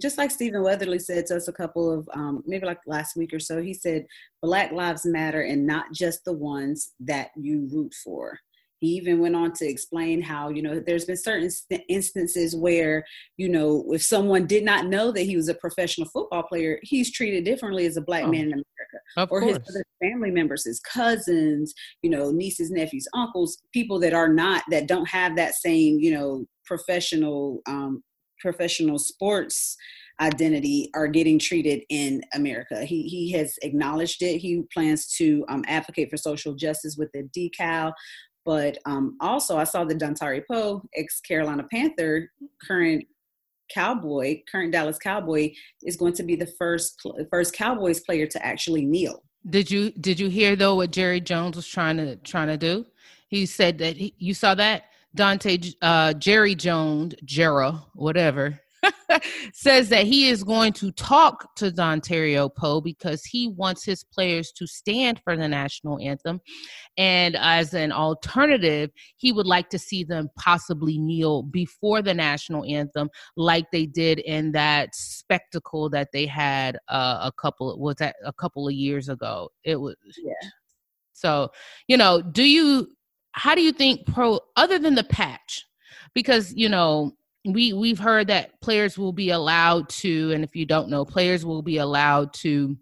just 0.00 0.18
like 0.18 0.30
Stephen 0.30 0.62
Weatherly 0.62 0.98
said 0.98 1.26
to 1.26 1.36
us 1.36 1.48
a 1.48 1.52
couple 1.52 1.92
of 1.92 2.08
um, 2.14 2.42
maybe 2.46 2.66
like 2.66 2.80
last 2.86 3.16
week 3.16 3.32
or 3.32 3.40
so, 3.40 3.60
he 3.62 3.74
said, 3.74 4.06
Black 4.42 4.72
Lives 4.72 5.04
Matter 5.04 5.42
and 5.42 5.66
not 5.66 5.92
just 5.92 6.24
the 6.24 6.32
ones 6.32 6.92
that 7.00 7.30
you 7.36 7.68
root 7.72 7.92
for. 8.04 8.38
He 8.80 8.88
even 8.90 9.18
went 9.18 9.34
on 9.34 9.52
to 9.54 9.68
explain 9.68 10.22
how, 10.22 10.50
you 10.50 10.62
know, 10.62 10.78
there's 10.78 11.04
been 11.04 11.16
certain 11.16 11.50
instances 11.88 12.54
where, 12.54 13.04
you 13.36 13.48
know, 13.48 13.84
if 13.88 14.04
someone 14.04 14.46
did 14.46 14.64
not 14.64 14.86
know 14.86 15.10
that 15.10 15.22
he 15.22 15.34
was 15.34 15.48
a 15.48 15.54
professional 15.54 16.08
football 16.08 16.44
player, 16.44 16.78
he's 16.82 17.10
treated 17.10 17.44
differently 17.44 17.86
as 17.86 17.96
a 17.96 18.02
black 18.02 18.24
oh, 18.24 18.28
man 18.30 18.42
in 18.42 18.52
America. 18.52 18.64
Of 19.16 19.32
or 19.32 19.40
course. 19.40 19.56
his 19.56 19.68
other 19.68 19.84
family 20.00 20.30
members, 20.30 20.64
his 20.64 20.78
cousins, 20.78 21.74
you 22.02 22.10
know, 22.10 22.30
nieces, 22.30 22.70
nephews, 22.70 23.08
uncles, 23.14 23.58
people 23.72 23.98
that 23.98 24.14
are 24.14 24.28
not, 24.28 24.62
that 24.70 24.86
don't 24.86 25.08
have 25.08 25.34
that 25.34 25.54
same, 25.54 25.98
you 25.98 26.12
know, 26.12 26.46
professional, 26.64 27.60
um, 27.66 28.02
professional 28.40 28.98
sports 28.98 29.76
identity 30.20 30.90
are 30.96 31.06
getting 31.06 31.38
treated 31.38 31.82
in 31.90 32.22
America. 32.34 32.84
He 32.84 33.02
he 33.04 33.30
has 33.32 33.56
acknowledged 33.62 34.22
it. 34.22 34.38
He 34.38 34.64
plans 34.74 35.14
to 35.16 35.44
um, 35.48 35.64
advocate 35.68 36.10
for 36.10 36.16
social 36.16 36.54
justice 36.54 36.96
with 36.98 37.10
the 37.12 37.28
decal 37.36 37.92
but 38.48 38.78
um, 38.86 39.18
also, 39.20 39.58
I 39.58 39.64
saw 39.64 39.84
the 39.84 39.94
Dontari 39.94 40.42
Poe, 40.50 40.80
ex 40.96 41.20
Carolina 41.20 41.66
Panther, 41.70 42.30
current 42.66 43.04
Cowboy, 43.70 44.40
current 44.50 44.72
Dallas 44.72 44.96
Cowboy, 44.96 45.52
is 45.82 45.98
going 45.98 46.14
to 46.14 46.22
be 46.22 46.34
the 46.34 46.50
first 46.58 46.98
first 47.30 47.52
Cowboys 47.52 48.00
player 48.00 48.26
to 48.26 48.42
actually 48.42 48.86
kneel. 48.86 49.22
Did 49.50 49.70
you 49.70 49.90
did 49.90 50.18
you 50.18 50.30
hear 50.30 50.56
though 50.56 50.76
what 50.76 50.92
Jerry 50.92 51.20
Jones 51.20 51.56
was 51.56 51.68
trying 51.68 51.98
to 51.98 52.16
trying 52.16 52.48
to 52.48 52.56
do? 52.56 52.86
He 53.28 53.44
said 53.44 53.76
that 53.78 53.98
he, 53.98 54.14
you 54.16 54.32
saw 54.32 54.54
that 54.54 54.84
Dante 55.18 55.58
uh, 55.82 56.12
Jerry 56.12 56.54
Jones, 56.54 57.12
Jera, 57.26 57.82
whatever. 57.94 58.60
says 59.52 59.88
that 59.88 60.06
he 60.06 60.28
is 60.28 60.44
going 60.44 60.72
to 60.72 60.92
talk 60.92 61.56
to 61.56 61.72
Dontario 61.72 62.48
Poe 62.54 62.80
because 62.80 63.24
he 63.24 63.48
wants 63.48 63.84
his 63.84 64.04
players 64.04 64.52
to 64.52 64.64
stand 64.68 65.20
for 65.24 65.36
the 65.36 65.48
national 65.48 65.98
anthem. 65.98 66.40
And 66.96 67.36
as 67.36 67.74
an 67.74 67.90
alternative, 67.90 68.90
he 69.16 69.32
would 69.32 69.48
like 69.48 69.70
to 69.70 69.78
see 69.78 70.04
them 70.04 70.28
possibly 70.38 70.98
kneel 70.98 71.42
before 71.42 72.00
the 72.00 72.14
national 72.14 72.64
anthem, 72.64 73.10
like 73.36 73.64
they 73.72 73.86
did 73.86 74.20
in 74.20 74.52
that 74.52 74.94
spectacle 74.94 75.90
that 75.90 76.12
they 76.12 76.26
had 76.26 76.78
uh, 76.88 77.18
a 77.22 77.32
couple 77.32 77.76
was 77.80 77.96
that 77.96 78.14
a 78.24 78.32
couple 78.32 78.68
of 78.68 78.74
years 78.74 79.08
ago. 79.08 79.50
It 79.64 79.80
was 79.80 79.96
yeah. 80.22 80.48
So, 81.12 81.50
you 81.88 81.96
know, 81.96 82.22
do 82.22 82.44
you 82.44 82.86
how 83.32 83.54
do 83.54 83.62
you 83.62 83.72
think 83.72 84.06
pro 84.06 84.40
other 84.56 84.78
than 84.78 84.94
the 84.94 85.04
patch? 85.04 85.64
Because, 86.14 86.52
you 86.54 86.68
know, 86.68 87.12
we 87.44 87.72
we've 87.72 87.98
heard 87.98 88.26
that 88.28 88.60
players 88.60 88.98
will 88.98 89.12
be 89.12 89.30
allowed 89.30 89.88
to 89.88 90.32
and 90.32 90.44
if 90.44 90.54
you 90.54 90.66
don't 90.66 90.88
know 90.88 91.04
players 91.04 91.46
will 91.46 91.62
be 91.62 91.78
allowed 91.78 92.32
to 92.34 92.76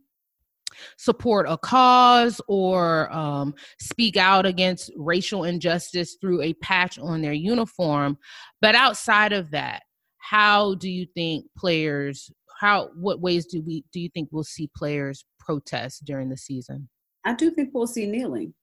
support 0.98 1.46
a 1.48 1.56
cause 1.56 2.40
or 2.48 3.12
um, 3.12 3.54
speak 3.78 4.16
out 4.16 4.44
against 4.44 4.90
racial 4.96 5.44
injustice 5.44 6.16
through 6.20 6.42
a 6.42 6.52
patch 6.54 6.98
on 6.98 7.22
their 7.22 7.32
uniform. 7.32 8.18
But 8.60 8.74
outside 8.74 9.32
of 9.32 9.50
that 9.52 9.82
how 10.18 10.74
do 10.74 10.90
you 10.90 11.06
think 11.14 11.46
players 11.56 12.30
how 12.60 12.88
what 12.96 13.20
ways 13.20 13.46
do 13.46 13.62
we 13.62 13.84
do 13.92 14.00
you 14.00 14.08
think 14.08 14.28
we'll 14.32 14.44
see 14.44 14.68
players 14.76 15.24
protest 15.38 16.04
during 16.04 16.28
the 16.28 16.36
season? 16.36 16.88
I 17.24 17.34
do 17.34 17.50
think 17.50 17.70
we'll 17.72 17.86
see 17.86 18.06
kneeling 18.06 18.54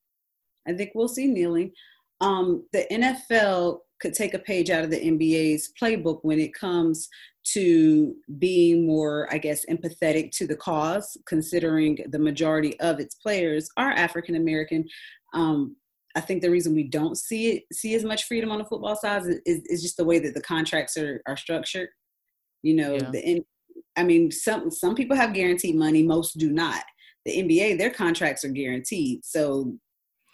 i 0.68 0.74
think 0.74 0.92
we'll 0.94 1.08
see 1.08 1.28
kneeling 1.28 1.72
um, 2.22 2.66
the 2.72 2.86
nfl 2.92 3.80
could 4.04 4.14
take 4.14 4.34
a 4.34 4.40
page 4.40 4.70
out 4.70 4.84
of 4.84 4.92
the 4.92 5.00
NBA's 5.00 5.72
playbook 5.82 6.20
when 6.24 6.38
it 6.38 6.54
comes 6.54 7.08
to 7.46 8.14
being 8.38 8.86
more, 8.86 9.30
I 9.32 9.38
guess, 9.38 9.66
empathetic 9.68 10.32
to 10.32 10.46
the 10.46 10.58
cause, 10.58 11.18
considering 11.26 11.98
the 12.10 12.20
majority 12.20 12.78
of 12.82 13.00
its 13.00 13.16
players 13.16 13.70
are 13.78 13.92
African 13.92 14.36
American. 14.36 14.86
Um, 15.34 15.78
I 16.16 16.20
think 16.20 16.42
the 16.42 16.52
reason 16.52 16.76
we 16.76 16.84
don't 16.84 17.18
see 17.18 17.52
it 17.52 17.64
see 17.72 17.96
as 17.96 18.04
much 18.04 18.26
freedom 18.26 18.52
on 18.52 18.60
the 18.60 18.66
football 18.66 18.98
side 18.98 19.22
is, 19.24 19.40
is, 19.46 19.62
is 19.68 19.82
just 19.82 19.98
the 19.98 20.06
way 20.06 20.20
that 20.20 20.34
the 20.34 20.42
contracts 20.42 20.98
are, 20.98 21.22
are 21.26 21.38
structured. 21.38 21.88
You 22.62 22.76
know, 22.76 22.94
yeah. 22.96 23.10
the 23.10 23.44
I 23.96 24.04
mean, 24.04 24.32
some 24.32 24.70
some 24.70 24.96
people 24.96 25.16
have 25.16 25.34
guaranteed 25.34 25.76
money, 25.76 26.04
most 26.04 26.38
do 26.38 26.52
not. 26.52 26.84
The 27.26 27.38
NBA, 27.38 27.78
their 27.78 27.90
contracts 27.90 28.44
are 28.44 28.50
guaranteed, 28.50 29.24
so 29.24 29.78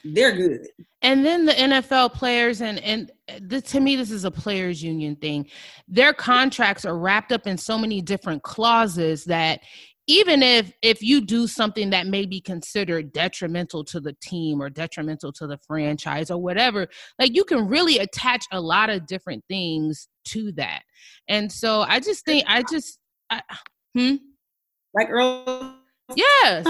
they're 0.03 0.35
good. 0.35 0.67
And 1.01 1.25
then 1.25 1.45
the 1.45 1.53
NFL 1.53 2.13
players 2.13 2.62
and 2.62 2.79
and 2.79 3.12
the, 3.41 3.62
to 3.62 3.79
me 3.79 3.95
this 3.95 4.12
is 4.12 4.25
a 4.25 4.31
players 4.31 4.81
union 4.83 5.15
thing. 5.15 5.47
Their 5.88 6.13
contracts 6.13 6.85
are 6.85 6.97
wrapped 6.97 7.31
up 7.31 7.47
in 7.47 7.57
so 7.57 7.77
many 7.77 8.01
different 8.01 8.43
clauses 8.43 9.25
that 9.25 9.62
even 10.07 10.41
if 10.41 10.73
if 10.81 11.01
you 11.03 11.21
do 11.21 11.47
something 11.47 11.91
that 11.91 12.07
may 12.07 12.25
be 12.25 12.41
considered 12.41 13.13
detrimental 13.13 13.83
to 13.85 13.99
the 13.99 14.13
team 14.21 14.62
or 14.62 14.69
detrimental 14.69 15.31
to 15.33 15.47
the 15.47 15.57
franchise 15.59 16.31
or 16.31 16.41
whatever 16.41 16.88
like 17.19 17.35
you 17.35 17.43
can 17.43 17.67
really 17.67 17.99
attach 17.99 18.43
a 18.51 18.59
lot 18.59 18.89
of 18.89 19.05
different 19.05 19.43
things 19.47 20.07
to 20.25 20.51
that. 20.53 20.81
And 21.27 21.51
so 21.51 21.81
i 21.81 21.99
just 21.99 22.25
think 22.25 22.43
i 22.47 22.63
just 22.63 22.97
I, 23.29 23.41
hmm? 23.95 24.15
Like 24.93 25.09
earl 25.09 25.75
yes 26.15 26.65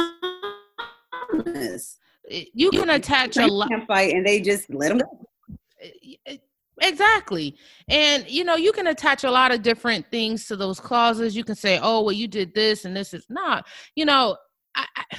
you 2.29 2.69
can 2.71 2.89
attach 2.89 3.37
a 3.37 3.47
lot 3.47 3.69
fight 3.87 4.13
and 4.13 4.25
they 4.25 4.41
just 4.41 4.69
let 4.69 4.89
them 4.89 4.99
go. 4.99 6.37
Exactly. 6.81 7.57
And 7.89 8.29
you 8.29 8.43
know 8.43 8.55
you 8.55 8.71
can 8.71 8.87
attach 8.87 9.23
a 9.23 9.31
lot 9.31 9.51
of 9.51 9.61
different 9.61 10.05
things 10.11 10.45
to 10.47 10.55
those 10.55 10.79
clauses. 10.79 11.35
You 11.35 11.43
can 11.43 11.55
say 11.55 11.79
oh 11.81 12.01
well 12.01 12.13
you 12.13 12.27
did 12.27 12.53
this 12.53 12.85
and 12.85 12.95
this 12.95 13.13
is 13.13 13.25
not 13.29 13.65
you 13.95 14.05
know 14.05 14.37
I, 14.75 14.85
I, 14.95 15.17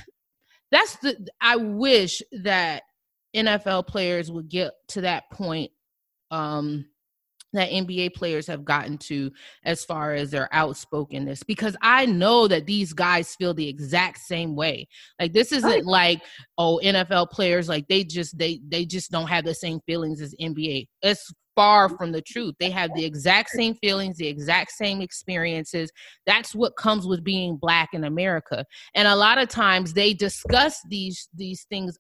that's 0.71 0.97
the 0.97 1.27
i 1.41 1.57
wish 1.57 2.23
that 2.43 2.83
nfl 3.35 3.87
players 3.87 4.31
would 4.31 4.49
get 4.49 4.73
to 4.89 5.03
that 5.03 5.25
point 5.33 5.71
um 6.31 6.87
that 7.53 7.71
NBA 7.71 8.15
players 8.15 8.47
have 8.47 8.65
gotten 8.65 8.99
to 8.99 9.31
as 9.65 9.85
far 9.85 10.15
as 10.15 10.31
their 10.31 10.49
outspokenness 10.53 11.43
because 11.43 11.77
I 11.83 12.07
know 12.07 12.47
that 12.49 12.67
these 12.67 12.93
guys 12.93 13.35
feel 13.35 13.55
the 13.55 13.69
exact 13.69 14.19
same 14.19 14.55
way. 14.55 14.89
Like 15.19 15.33
this 15.33 15.53
isn't 15.53 15.69
right. 15.69 15.85
like 15.85 16.23
oh 16.59 16.81
NFL 16.83 17.31
players 17.31 17.69
like 17.69 17.87
they 17.89 18.05
just 18.05 18.39
they 18.39 18.61
they 18.69 18.85
just 18.85 19.11
don't 19.11 19.29
have 19.29 19.45
the 19.45 19.55
same 19.55 19.81
feelings 19.87 20.21
as 20.21 20.35
NBA. 20.41 20.87
It's 21.03 21.33
far 21.57 21.89
from 21.89 22.13
the 22.13 22.23
truth. 22.23 22.55
They 22.59 22.71
have 22.71 22.91
the 22.95 23.05
exact 23.05 23.51
same 23.51 23.75
feelings, 23.75 24.17
the 24.17 24.29
exact 24.29 24.73
same 24.73 25.01
experiences. 25.01 25.91
That's 26.27 26.55
what 26.55 26.77
comes 26.77 27.07
with 27.07 27.25
being 27.25 27.57
black 27.57 27.91
in 27.93 28.05
America. 28.05 28.65
And 28.95 29.09
a 29.09 29.17
lot 29.17 29.39
of 29.39 29.49
times 29.49 29.93
they 29.93 30.15
discuss 30.15 30.81
these 30.89 31.29
these 31.35 31.67
things 31.69 31.99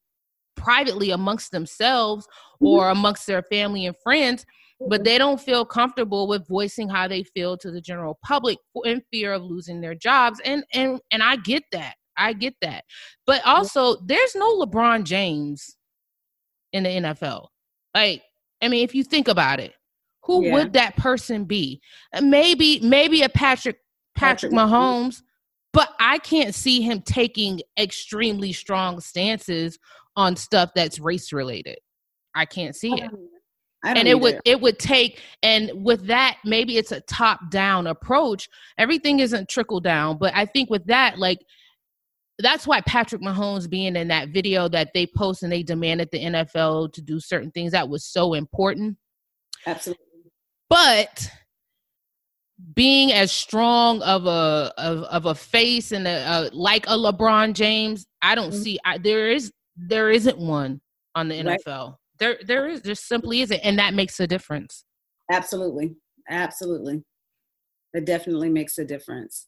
privately 0.56 1.10
amongst 1.10 1.52
themselves 1.52 2.26
mm-hmm. 2.26 2.66
or 2.66 2.90
amongst 2.90 3.26
their 3.26 3.42
family 3.42 3.86
and 3.86 3.96
friends 4.02 4.44
but 4.88 5.04
they 5.04 5.18
don't 5.18 5.40
feel 5.40 5.64
comfortable 5.64 6.26
with 6.26 6.48
voicing 6.48 6.88
how 6.88 7.06
they 7.06 7.22
feel 7.22 7.56
to 7.56 7.70
the 7.70 7.80
general 7.80 8.18
public 8.24 8.58
in 8.84 9.02
fear 9.10 9.32
of 9.32 9.42
losing 9.42 9.80
their 9.80 9.94
jobs 9.94 10.40
and 10.44 10.64
and 10.72 11.00
and 11.10 11.22
I 11.22 11.36
get 11.36 11.64
that 11.72 11.94
I 12.16 12.32
get 12.32 12.54
that 12.62 12.84
but 13.26 13.46
also 13.46 13.96
there's 14.06 14.34
no 14.34 14.58
LeBron 14.58 15.04
James 15.04 15.76
in 16.72 16.84
the 16.84 16.88
NFL 16.88 17.48
Like, 17.94 18.22
I 18.62 18.68
mean, 18.68 18.84
if 18.84 18.94
you 18.94 19.04
think 19.04 19.28
about 19.28 19.60
it, 19.60 19.72
who 20.24 20.44
yeah. 20.44 20.54
would 20.54 20.72
that 20.74 20.96
person 20.96 21.44
be? 21.44 21.80
Maybe, 22.20 22.80
maybe 22.80 23.22
a 23.22 23.28
Patrick 23.28 23.78
Patrick, 24.14 24.52
Patrick 24.52 24.52
Mahomes, 24.52 25.22
but 25.72 25.88
I 25.98 26.18
can't 26.18 26.54
see 26.54 26.82
him 26.82 27.00
taking 27.02 27.62
extremely 27.78 28.52
strong 28.52 29.00
stances 29.00 29.78
on 30.16 30.36
stuff 30.36 30.70
that's 30.74 30.98
race 30.98 31.32
related. 31.32 31.78
I 32.34 32.44
can't 32.44 32.76
see 32.76 32.92
it. 32.92 33.04
Um, 33.04 33.29
and 33.84 34.06
it 34.06 34.18
would 34.18 34.38
it 34.44 34.60
would 34.60 34.78
take 34.78 35.20
and 35.42 35.70
with 35.74 36.06
that 36.06 36.36
maybe 36.44 36.76
it's 36.76 36.92
a 36.92 37.00
top 37.02 37.50
down 37.50 37.86
approach 37.86 38.48
everything 38.76 39.20
isn't 39.20 39.48
trickle 39.48 39.80
down 39.80 40.18
but 40.18 40.34
i 40.34 40.44
think 40.44 40.68
with 40.68 40.84
that 40.86 41.18
like 41.18 41.38
that's 42.40 42.66
why 42.66 42.80
Patrick 42.82 43.22
Mahomes 43.22 43.68
being 43.68 43.96
in 43.96 44.08
that 44.08 44.30
video 44.30 44.68
that 44.68 44.90
they 44.94 45.06
post 45.06 45.42
and 45.42 45.52
they 45.52 45.62
demanded 45.62 46.08
the 46.10 46.18
NFL 46.18 46.92
to 46.94 47.02
do 47.02 47.20
certain 47.20 47.50
things 47.50 47.72
that 47.72 47.88
was 47.88 48.04
so 48.04 48.34
important. 48.34 48.96
Absolutely. 49.66 50.04
But 50.68 51.30
being 52.74 53.12
as 53.12 53.32
strong 53.32 54.02
of 54.02 54.26
a 54.26 54.72
of, 54.78 55.02
of 55.04 55.26
a 55.26 55.34
face 55.34 55.92
and 55.92 56.06
a, 56.06 56.10
a 56.10 56.50
like 56.52 56.86
a 56.86 56.96
LeBron 56.96 57.54
James, 57.54 58.06
I 58.22 58.34
don't 58.34 58.50
mm-hmm. 58.50 58.62
see 58.62 58.78
I, 58.84 58.98
there 58.98 59.30
is 59.30 59.52
there 59.76 60.10
isn't 60.10 60.38
one 60.38 60.80
on 61.14 61.28
the 61.28 61.36
NFL. 61.36 61.88
Right. 61.88 61.94
There 62.20 62.38
there 62.46 62.68
is 62.68 62.82
there 62.82 62.94
simply 62.94 63.40
isn't 63.40 63.60
and 63.60 63.78
that 63.78 63.94
makes 63.94 64.20
a 64.20 64.26
difference. 64.26 64.84
Absolutely. 65.32 65.96
Absolutely. 66.28 67.02
It 67.94 68.04
definitely 68.04 68.50
makes 68.50 68.78
a 68.78 68.84
difference. 68.84 69.46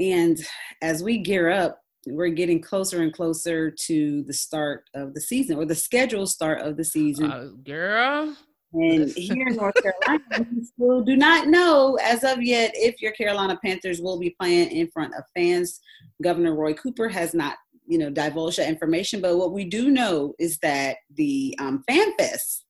And 0.00 0.38
as 0.82 1.02
we 1.02 1.18
gear 1.18 1.50
up 1.50 1.80
we're 2.06 2.28
getting 2.28 2.60
closer 2.60 3.02
and 3.02 3.12
closer 3.12 3.70
to 3.70 4.22
the 4.22 4.32
start 4.32 4.84
of 4.94 5.14
the 5.14 5.20
season 5.20 5.56
or 5.56 5.64
the 5.64 5.74
scheduled 5.74 6.30
start 6.30 6.60
of 6.60 6.76
the 6.76 6.84
season. 6.84 7.30
Uh, 7.30 7.48
girl. 7.64 8.36
And 8.74 9.08
here 9.10 9.48
in 9.48 9.56
North 9.56 9.74
Carolina, 9.82 10.46
we 10.52 10.62
still 10.62 11.02
do 11.02 11.16
not 11.16 11.48
know 11.48 11.98
as 12.02 12.22
of 12.22 12.42
yet 12.42 12.70
if 12.74 13.00
your 13.00 13.12
Carolina 13.12 13.58
Panthers 13.64 14.00
will 14.00 14.18
be 14.18 14.36
playing 14.38 14.70
in 14.70 14.88
front 14.88 15.14
of 15.14 15.24
fans. 15.34 15.80
Governor 16.22 16.54
Roy 16.54 16.74
Cooper 16.74 17.08
has 17.08 17.32
not, 17.32 17.56
you 17.88 17.98
know, 17.98 18.10
divulge 18.10 18.56
that 18.56 18.68
information. 18.68 19.20
But 19.20 19.36
what 19.36 19.52
we 19.52 19.64
do 19.64 19.90
know 19.90 20.34
is 20.38 20.58
that 20.58 20.98
the 21.14 21.56
um, 21.58 21.82
Fan 21.88 22.14
Fest 22.18 22.64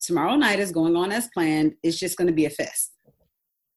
tomorrow 0.00 0.36
night 0.36 0.58
is 0.58 0.72
going 0.72 0.96
on 0.96 1.12
as 1.12 1.28
planned. 1.32 1.74
It's 1.82 1.98
just 1.98 2.16
going 2.16 2.28
to 2.28 2.34
be 2.34 2.46
a 2.46 2.50
fest 2.50 2.92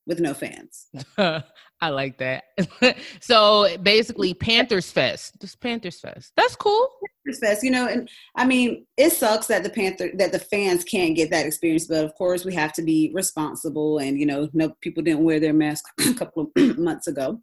with 0.08 0.20
no 0.20 0.34
fans. 0.34 0.88
I 1.84 1.90
like 1.90 2.18
that. 2.20 2.44
so 3.22 3.76
basically, 3.82 4.34
Panthers 4.34 4.92
Fest. 4.92 5.40
Just 5.42 5.60
Panthers 5.60 6.00
Fest. 6.00 6.32
That's 6.38 6.56
cool. 6.56 6.88
Panthers 7.26 7.40
Fest. 7.40 7.64
You 7.64 7.72
know, 7.72 7.88
and 7.88 8.10
I 8.36 8.46
mean, 8.46 8.86
it 8.98 9.12
sucks 9.12 9.48
that 9.48 9.64
the 9.64 9.70
Panther 9.70 10.12
that 10.16 10.32
the 10.32 10.40
fans 10.40 10.84
can't 10.84 11.16
get 11.16 11.32
that 11.32 11.46
experience, 11.46 11.88
but 11.88 12.06
of 12.06 12.14
course, 12.16 12.46
we 12.46 12.54
have 12.54 12.74
to 12.74 12.84
be 12.84 13.12
responsible. 13.14 13.98
And 13.98 14.20
you 14.20 14.26
know, 14.26 14.48
no 14.54 14.74
people 14.82 15.02
didn't 15.02 15.24
wear 15.24 15.40
their 15.40 15.54
mask 15.54 15.86
a 16.08 16.14
couple 16.14 16.52
of 16.56 16.78
months 16.78 17.08
ago, 17.08 17.42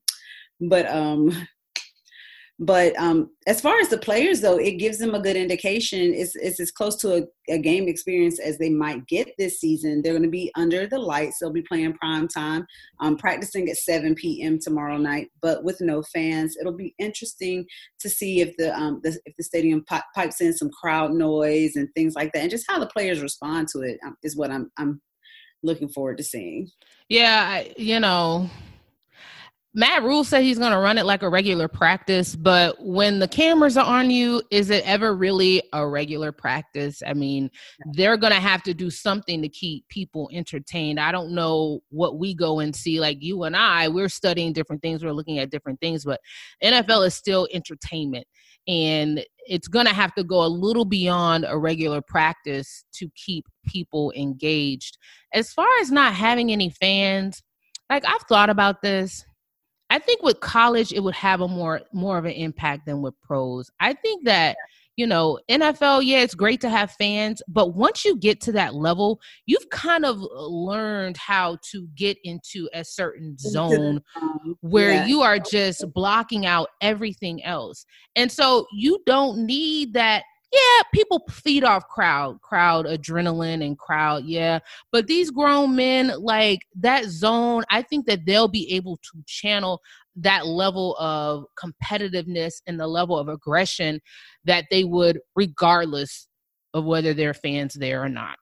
but 0.61 0.89
um, 0.89 1.33
but 2.61 2.99
um, 2.99 3.31
as 3.47 3.61
far 3.61 3.79
as 3.79 3.89
the 3.89 3.99
players, 3.99 4.41
though, 4.41 4.59
it 4.59 4.79
gives 4.79 4.99
them 4.99 5.15
a 5.15 5.21
good 5.21 5.37
indication. 5.37 6.13
It's, 6.13 6.35
it's 6.35 6.59
as 6.59 6.73
close 6.73 6.97
to 6.97 7.19
a, 7.19 7.53
a 7.55 7.59
game 7.59 7.87
experience 7.87 8.41
as 8.41 8.59
they 8.59 8.69
might 8.69 9.07
get 9.07 9.29
this 9.39 9.61
season. 9.61 10.03
They're 10.03 10.13
going 10.13 10.25
to 10.25 10.29
be 10.29 10.51
under 10.57 10.89
the 10.89 10.99
lights. 10.99 11.39
They'll 11.39 11.53
be 11.53 11.63
playing 11.63 11.95
prime 11.95 12.27
time, 12.27 12.67
um, 12.99 13.17
practicing 13.17 13.69
at 13.69 13.77
7 13.77 14.17
p.m. 14.17 14.59
tomorrow 14.61 14.97
night, 14.97 15.29
but 15.41 15.63
with 15.63 15.81
no 15.81 16.03
fans. 16.03 16.57
It'll 16.61 16.73
be 16.77 16.97
interesting 16.99 17.65
to 18.01 18.11
see 18.11 18.41
if 18.41 18.57
the, 18.57 18.77
um, 18.77 19.01
the 19.05 19.17
if 19.25 19.37
the 19.37 19.45
stadium 19.45 19.85
pipes 20.15 20.41
in 20.41 20.53
some 20.53 20.71
crowd 20.71 21.13
noise 21.13 21.77
and 21.77 21.89
things 21.95 22.17
like 22.17 22.33
that, 22.33 22.41
and 22.41 22.51
just 22.51 22.67
how 22.69 22.81
the 22.81 22.87
players 22.87 23.23
respond 23.23 23.69
to 23.69 23.81
it 23.83 24.01
um, 24.05 24.17
what 24.35 24.51
I'm 24.51 24.71
I'm 24.77 25.01
looking 25.63 25.89
forward 25.89 26.19
to 26.19 26.25
seeing. 26.25 26.71
Yeah, 27.09 27.45
I, 27.49 27.73
you 27.77 28.01
know, 28.01 28.51
Matt 29.75 30.03
Rhule 30.03 30.25
said 30.25 30.43
he's 30.43 30.59
going 30.59 30.73
to 30.73 30.79
run 30.79 30.97
it 30.97 31.05
like 31.05 31.23
a 31.23 31.29
regular 31.29 31.69
practice, 31.69 32.35
but 32.35 32.77
when 32.81 33.19
the 33.19 33.29
cameras 33.29 33.77
are 33.77 33.85
on 33.85 34.11
you, 34.11 34.43
is 34.51 34.71
it 34.71 34.83
ever 34.87 35.15
really 35.15 35.63
a 35.75 35.87
regular 35.87 36.33
practice? 36.33 37.03
I 37.07 37.13
mean, 37.13 37.51
they're 37.93 38.17
going 38.17 38.33
to 38.33 38.41
have 38.41 38.63
to 38.63 38.73
do 38.73 38.89
something 38.91 39.43
to 39.43 39.49
keep 39.49 39.87
people 39.89 40.31
entertained. 40.33 40.99
I 40.99 41.13
don't 41.13 41.33
know 41.33 41.81
what 41.91 42.19
we 42.19 42.35
go 42.35 42.61
and 42.61 42.75
see. 42.75 42.99
Like 42.99 43.19
you 43.21 43.43
and 43.45 43.55
I, 43.55 43.89
we're 43.89 44.09
studying 44.09 44.55
different 44.55 44.81
things, 44.81 45.05
we're 45.05 45.13
looking 45.13 45.39
at 45.39 45.51
different 45.51 45.81
things, 45.81 46.03
but 46.03 46.21
NFL 46.65 47.07
is 47.07 47.15
still 47.15 47.47
entertainment. 47.53 48.27
And 48.67 49.25
it's 49.47 49.69
going 49.69 49.87
to 49.87 49.95
have 49.95 50.15
to 50.15 50.25
go 50.25 50.45
a 50.45 50.49
little 50.49 50.87
beyond 50.87 51.45
a 51.47 51.59
regular 51.59 52.01
practice 52.01 52.85
to 52.95 53.11
keep 53.15 53.47
people 53.67 54.13
engaged. 54.17 54.97
As 55.35 55.53
far 55.53 55.69
as 55.81 55.91
not 55.91 56.15
having 56.15 56.51
any 56.51 56.71
fans, 56.71 57.43
like 57.91 58.05
I've 58.07 58.23
thought 58.23 58.51
about 58.51 58.83
this 58.83 59.25
I 59.99 60.01
think 60.01 60.23
with 60.23 60.39
college 60.39 60.93
it 60.93 61.03
would 61.03 61.17
have 61.17 61.41
a 61.41 61.49
more 61.49 61.81
more 61.93 62.19
of 62.19 62.25
an 62.25 62.31
impact 62.31 62.87
than 62.87 63.03
with 63.03 63.21
pros. 63.21 63.69
I 63.81 63.95
think 63.95 64.27
that 64.27 64.57
you 64.95 65.09
know 65.09 65.41
NFL, 65.51 66.05
yeah, 66.05 66.21
it's 66.21 66.37
great 66.37 66.61
to 66.61 66.69
have 66.69 66.93
fans, 66.93 67.43
but 67.49 67.75
once 67.75 68.05
you 68.05 68.17
get 68.17 68.41
to 68.43 68.53
that 68.53 68.77
level, 68.77 69.21
you've 69.47 69.69
kind 69.71 70.05
of 70.05 70.23
uh, 70.23 70.47
learned 70.47 71.17
how 71.17 71.59
to 71.73 71.89
get 71.97 72.17
into 72.23 72.69
a 72.75 72.85
certain 72.85 73.37
zone 73.39 74.01
where 74.61 74.93
yeah. 74.93 75.07
you 75.07 75.21
are 75.23 75.41
just 75.41 75.85
blocking 75.93 76.47
out 76.47 76.69
everything 76.81 77.43
else, 77.43 77.85
and 78.15 78.31
so 78.31 78.69
you 78.73 79.01
don't 79.05 79.45
need 79.47 79.95
that 79.95 80.23
yeah, 80.53 80.83
people 80.95 81.25
feed 81.31 81.63
off 81.63 81.87
crowd, 81.89 82.41
crowd 82.41 82.87
adrenaline 82.87 83.65
and 83.65 83.79
crowd, 83.79 84.25
yeah. 84.25 84.61
But 84.93 85.07
these 85.07 85.31
grown 85.31 85.77
men, 85.77 86.13
like 86.19 86.61
that 86.77 87.05
zone, 87.07 87.65
I 87.71 87.83
think 87.83 88.07
that 88.07 88.25
they'll 88.25 88.49
be 88.49 88.73
able 88.73 88.97
to 88.97 89.23
channel 89.27 89.81
that 90.17 90.47
level 90.47 90.97
of 90.99 91.45
competitiveness 91.63 92.63
and 92.67 92.81
the 92.81 92.87
level 92.87 93.19
of 93.19 93.29
aggression 93.29 94.01
that 94.45 94.65
they 94.71 94.85
would 94.85 95.21
regardless 95.37 96.29
of 96.75 96.85
whether 96.85 97.15
they're 97.15 97.35
fans 97.35 97.75
there 97.75 98.03
or 98.03 98.09
not. 98.09 98.37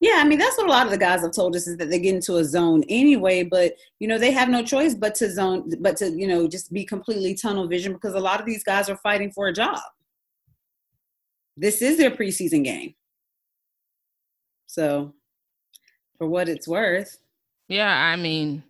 Yeah, 0.00 0.16
I 0.18 0.24
mean 0.24 0.38
that's 0.38 0.58
what 0.58 0.66
a 0.66 0.70
lot 0.70 0.84
of 0.84 0.92
the 0.92 0.98
guys 0.98 1.22
have 1.22 1.32
told 1.32 1.56
us 1.56 1.66
is 1.66 1.78
that 1.78 1.88
they 1.88 1.98
get 1.98 2.14
into 2.16 2.36
a 2.36 2.44
zone 2.44 2.82
anyway, 2.88 3.44
but 3.44 3.74
you 3.98 4.08
know 4.08 4.18
they 4.18 4.32
have 4.32 4.50
no 4.50 4.62
choice 4.62 4.94
but 4.94 5.14
to 5.16 5.30
zone, 5.30 5.70
but 5.80 5.96
to 5.98 6.10
you 6.10 6.26
know 6.26 6.48
just 6.48 6.70
be 6.72 6.84
completely 6.84 7.34
tunnel 7.34 7.66
vision 7.66 7.94
because 7.94 8.12
a 8.14 8.20
lot 8.20 8.38
of 8.38 8.44
these 8.44 8.62
guys 8.62 8.90
are 8.90 8.98
fighting 8.98 9.32
for 9.32 9.48
a 9.48 9.54
job 9.54 9.78
this 11.56 11.82
is 11.82 11.96
their 11.96 12.10
preseason 12.10 12.64
game. 12.64 12.94
So, 14.66 15.14
for 16.18 16.26
what 16.26 16.48
it's 16.48 16.68
worth. 16.68 17.18
Yeah, 17.68 17.92
I 17.92 18.16
mean, 18.16 18.62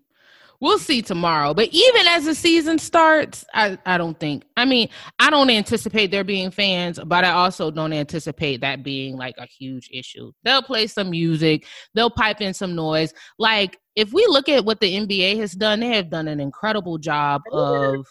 we'll 0.61 0.79
see 0.79 1.03
tomorrow. 1.03 1.55
But 1.55 1.69
even 1.73 2.07
as 2.07 2.25
the 2.25 2.35
season 2.35 2.79
starts, 2.79 3.45
I, 3.55 3.79
I 3.87 3.99
don't 3.99 4.19
think, 4.19 4.45
I 4.57 4.65
mean, 4.65 4.89
I 5.19 5.31
don't 5.31 5.51
anticipate 5.51 6.11
there 6.11 6.25
being 6.25 6.51
fans, 6.51 6.99
but 7.05 7.25
I 7.25 7.31
also 7.31 7.71
don't 7.71 7.93
anticipate 7.93 8.61
that 8.61 8.83
being 8.83 9.17
like 9.17 9.35
a 9.39 9.47
huge 9.47 9.91
issue. 9.93 10.33
They'll 10.45 10.63
play 10.63 10.87
some 10.87 11.11
music, 11.11 11.67
they'll 11.95 12.11
pipe 12.11 12.41
in 12.41 12.55
some 12.55 12.75
noise. 12.75 13.13
Like, 13.39 13.79
if 13.95 14.13
we 14.13 14.27
look 14.27 14.49
at 14.49 14.65
what 14.65 14.81
the 14.81 14.95
NBA 14.95 15.39
has 15.39 15.53
done, 15.53 15.81
they 15.81 15.89
have 15.89 16.11
done 16.11 16.29
an 16.29 16.41
incredible 16.41 16.99
job 16.99 17.43
of. 17.53 18.07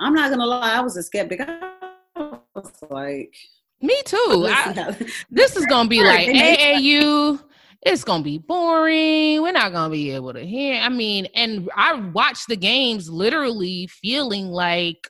I'm 0.00 0.14
not 0.14 0.28
going 0.28 0.40
to 0.40 0.46
lie, 0.46 0.74
I 0.74 0.80
was 0.80 0.96
a 0.96 1.02
skeptic. 1.02 1.40
I 1.40 2.38
was 2.54 2.72
like, 2.90 3.34
me 3.80 4.00
too. 4.04 4.46
I, 4.48 4.96
this 5.30 5.56
is 5.56 5.66
gonna 5.66 5.88
be 5.88 6.02
like 6.02 6.28
AAU. 6.28 7.40
It's 7.82 8.04
gonna 8.04 8.24
be 8.24 8.38
boring. 8.38 9.42
We're 9.42 9.52
not 9.52 9.72
gonna 9.72 9.92
be 9.92 10.10
able 10.10 10.32
to 10.32 10.44
hear. 10.44 10.80
I 10.80 10.88
mean, 10.88 11.26
and 11.34 11.70
I 11.76 11.94
watched 11.94 12.48
the 12.48 12.56
games 12.56 13.08
literally 13.08 13.86
feeling 13.86 14.46
like 14.48 15.08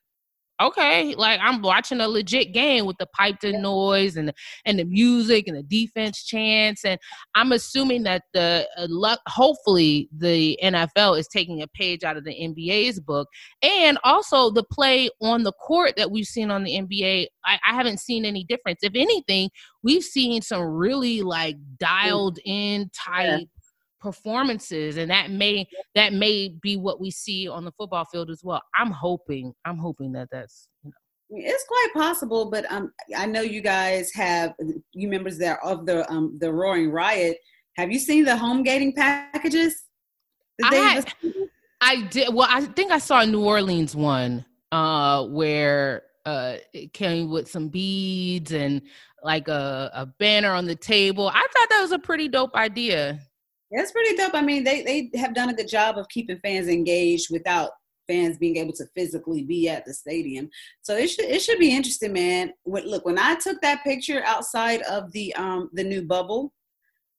okay, 0.60 1.14
like 1.14 1.40
I'm 1.42 1.62
watching 1.62 2.00
a 2.00 2.08
legit 2.08 2.52
game 2.52 2.86
with 2.86 2.96
the 2.98 3.06
piped 3.06 3.44
in 3.44 3.62
noise 3.62 4.16
and 4.16 4.32
and 4.64 4.78
the 4.78 4.84
music 4.84 5.46
and 5.48 5.56
the 5.56 5.62
defense 5.62 6.24
chants, 6.24 6.84
and 6.84 6.98
I'm 7.34 7.52
assuming 7.52 8.02
that 8.04 8.22
the 8.32 8.68
uh, 8.76 9.16
hopefully 9.26 10.08
the 10.16 10.58
NFL 10.62 11.18
is 11.18 11.28
taking 11.28 11.62
a 11.62 11.68
page 11.68 12.04
out 12.04 12.16
of 12.16 12.24
the 12.24 12.34
NBA's 12.34 13.00
book, 13.00 13.28
and 13.62 13.98
also 14.04 14.50
the 14.50 14.64
play 14.64 15.10
on 15.20 15.42
the 15.42 15.52
court 15.52 15.94
that 15.96 16.10
we've 16.10 16.26
seen 16.26 16.50
on 16.50 16.64
the 16.64 16.72
NBA. 16.72 17.26
I, 17.44 17.58
I 17.66 17.74
haven't 17.74 18.00
seen 18.00 18.24
any 18.24 18.44
difference. 18.44 18.80
If 18.82 18.92
anything, 18.94 19.50
we've 19.82 20.04
seen 20.04 20.42
some 20.42 20.62
really 20.62 21.22
like 21.22 21.56
dialed 21.78 22.38
in 22.44 22.90
type 22.94 23.48
performances 24.00 24.96
and 24.96 25.10
that 25.10 25.30
may 25.30 25.66
that 25.94 26.12
may 26.12 26.54
be 26.62 26.76
what 26.76 27.00
we 27.00 27.10
see 27.10 27.48
on 27.48 27.64
the 27.64 27.72
football 27.72 28.04
field 28.04 28.30
as 28.30 28.42
well. 28.44 28.62
I'm 28.74 28.90
hoping 28.90 29.52
i'm 29.64 29.78
hoping 29.78 30.12
that 30.12 30.28
that's 30.30 30.68
you 30.82 30.90
know. 30.90 30.96
It's 31.30 31.64
quite 31.66 31.88
possible 31.94 32.50
but 32.50 32.70
um 32.70 32.92
i 33.16 33.26
know 33.26 33.40
you 33.40 33.60
guys 33.60 34.12
have 34.14 34.54
you 34.92 35.08
members 35.08 35.38
there 35.38 35.62
of 35.64 35.86
the 35.86 36.10
um 36.10 36.38
the 36.40 36.52
roaring 36.52 36.90
riot. 36.90 37.38
Have 37.76 37.92
you 37.92 37.98
seen 37.98 38.24
the 38.24 38.36
home 38.36 38.62
gating 38.62 38.92
packages? 38.94 39.84
I, 40.62 41.04
I 41.80 42.02
did 42.02 42.34
well 42.34 42.48
i 42.50 42.62
think 42.62 42.90
i 42.90 42.98
saw 42.98 43.20
a 43.20 43.26
new 43.26 43.44
orleans 43.44 43.94
one 43.94 44.44
uh 44.72 45.24
where 45.26 46.02
uh 46.26 46.56
it 46.72 46.92
came 46.92 47.30
with 47.30 47.48
some 47.48 47.68
beads 47.68 48.52
and 48.52 48.82
like 49.22 49.48
a, 49.48 49.90
a 49.94 50.06
banner 50.06 50.52
on 50.52 50.66
the 50.66 50.74
table. 50.74 51.28
I 51.28 51.40
thought 51.40 51.68
that 51.70 51.80
was 51.80 51.92
a 51.92 51.98
pretty 51.98 52.28
dope 52.28 52.54
idea. 52.54 53.20
That's 53.70 53.92
pretty 53.92 54.16
dope. 54.16 54.34
I 54.34 54.42
mean, 54.42 54.64
they 54.64 54.82
they 54.82 55.18
have 55.18 55.34
done 55.34 55.50
a 55.50 55.54
good 55.54 55.68
job 55.68 55.98
of 55.98 56.08
keeping 56.08 56.38
fans 56.42 56.68
engaged 56.68 57.28
without 57.30 57.70
fans 58.06 58.38
being 58.38 58.56
able 58.56 58.72
to 58.72 58.86
physically 58.96 59.44
be 59.44 59.68
at 59.68 59.84
the 59.84 59.92
stadium. 59.92 60.48
So 60.82 60.96
it 60.96 61.08
should 61.08 61.26
it 61.26 61.42
should 61.42 61.58
be 61.58 61.74
interesting, 61.74 62.12
man. 62.12 62.52
Look, 62.66 63.04
when 63.04 63.18
I 63.18 63.34
took 63.34 63.60
that 63.60 63.84
picture 63.84 64.22
outside 64.24 64.82
of 64.82 65.12
the 65.12 65.34
um 65.34 65.70
the 65.74 65.84
new 65.84 66.02
bubble, 66.02 66.52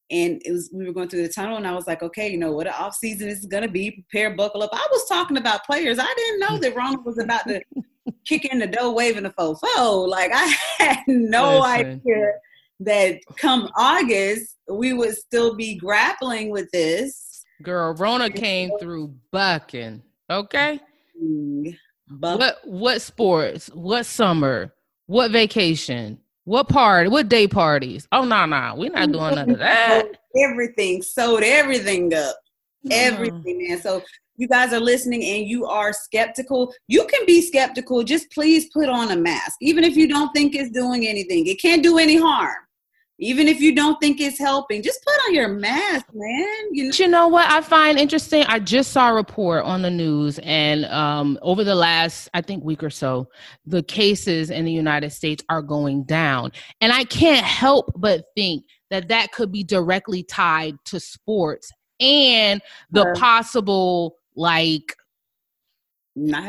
and 0.09 0.41
it 0.43 0.51
was 0.51 0.71
we 0.73 0.85
were 0.85 0.93
going 0.93 1.07
through 1.07 1.21
the 1.21 1.33
tunnel, 1.33 1.57
and 1.57 1.67
I 1.67 1.75
was 1.75 1.85
like, 1.87 2.01
okay, 2.01 2.29
you 2.29 2.37
know 2.37 2.51
what, 2.51 2.67
an 2.67 2.73
off 2.73 2.95
season 2.95 3.29
is 3.29 3.45
going 3.45 3.63
to 3.63 3.69
be. 3.69 3.91
Prepare, 3.91 4.35
buckle 4.35 4.63
up. 4.63 4.71
I 4.73 4.87
was 4.91 5.07
talking 5.07 5.37
about 5.37 5.65
players. 5.65 5.99
I 5.99 6.13
didn't 6.15 6.39
know 6.39 6.57
that 6.57 6.75
Ronald 6.75 7.05
was 7.05 7.19
about 7.19 7.47
to 7.47 7.61
kick 8.25 8.45
in 8.45 8.57
the 8.57 8.67
door, 8.67 8.93
waving 8.93 9.23
the 9.23 9.29
fofo. 9.31 10.07
Like 10.07 10.31
I 10.33 10.55
had 10.79 10.99
no 11.07 11.59
Listen. 11.59 12.01
idea 12.05 12.31
that 12.79 13.19
come 13.37 13.69
August 13.75 14.55
we 14.69 14.93
would 14.93 15.15
still 15.15 15.55
be 15.55 15.75
grappling 15.75 16.49
with 16.49 16.69
this. 16.71 17.43
Girl, 17.61 17.93
Rona 17.93 18.29
came 18.29 18.71
through 18.79 19.15
bucking. 19.31 20.01
Okay. 20.29 20.79
Buck. 22.07 22.39
What 22.39 22.57
what 22.65 23.01
sports? 23.01 23.67
What 23.73 24.05
summer? 24.05 24.73
What 25.07 25.31
vacation? 25.31 26.19
What 26.45 26.69
party? 26.69 27.09
What 27.09 27.29
day 27.29 27.47
parties? 27.47 28.07
Oh 28.11 28.23
no, 28.23 28.45
no, 28.45 28.75
we're 28.77 28.91
not 28.91 29.11
doing 29.11 29.35
none 29.35 29.51
of 29.51 29.59
that. 29.59 30.05
Everything 30.37 31.01
sewed 31.01 31.43
everything 31.43 32.13
up. 32.13 32.35
Mm-hmm. 32.85 32.91
Everything, 32.91 33.67
man. 33.67 33.81
So 33.81 34.03
you 34.37 34.47
guys 34.47 34.71
are 34.71 34.79
listening 34.79 35.23
and 35.23 35.47
you 35.47 35.65
are 35.65 35.91
skeptical, 35.91 36.73
you 36.87 37.05
can 37.05 37.25
be 37.25 37.41
skeptical. 37.41 38.03
Just 38.03 38.31
please 38.31 38.69
put 38.71 38.87
on 38.87 39.11
a 39.11 39.15
mask, 39.15 39.57
even 39.61 39.83
if 39.83 39.97
you 39.97 40.07
don't 40.07 40.31
think 40.31 40.55
it's 40.55 40.71
doing 40.71 41.05
anything. 41.07 41.45
It 41.47 41.61
can't 41.61 41.83
do 41.83 41.97
any 41.97 42.15
harm 42.15 42.55
even 43.19 43.47
if 43.47 43.59
you 43.59 43.75
don't 43.75 43.99
think 43.99 44.19
it's 44.19 44.39
helping 44.39 44.81
just 44.81 45.03
put 45.03 45.13
on 45.27 45.35
your 45.35 45.49
mask 45.49 46.05
man. 46.13 46.47
You 46.71 46.85
know, 46.85 46.91
you 46.93 47.07
know 47.07 47.27
what 47.27 47.49
i 47.49 47.61
find 47.61 47.99
interesting? 47.99 48.43
I 48.43 48.59
just 48.59 48.91
saw 48.91 49.11
a 49.11 49.13
report 49.13 49.65
on 49.65 49.81
the 49.81 49.89
news 49.89 50.39
and 50.43 50.85
um, 50.85 51.37
over 51.41 51.63
the 51.63 51.75
last 51.75 52.29
i 52.33 52.41
think 52.41 52.63
week 52.63 52.83
or 52.83 52.89
so 52.89 53.27
the 53.65 53.83
cases 53.83 54.49
in 54.49 54.65
the 54.65 54.71
united 54.71 55.11
states 55.11 55.43
are 55.49 55.61
going 55.61 56.03
down. 56.03 56.51
And 56.81 56.91
i 56.91 57.03
can't 57.03 57.45
help 57.45 57.91
but 57.95 58.25
think 58.35 58.63
that 58.89 59.09
that 59.09 59.31
could 59.31 59.51
be 59.51 59.63
directly 59.63 60.23
tied 60.23 60.75
to 60.85 60.99
sports 60.99 61.71
and 61.99 62.61
the 62.91 63.01
uh, 63.01 63.15
possible 63.15 64.15
like 64.35 64.95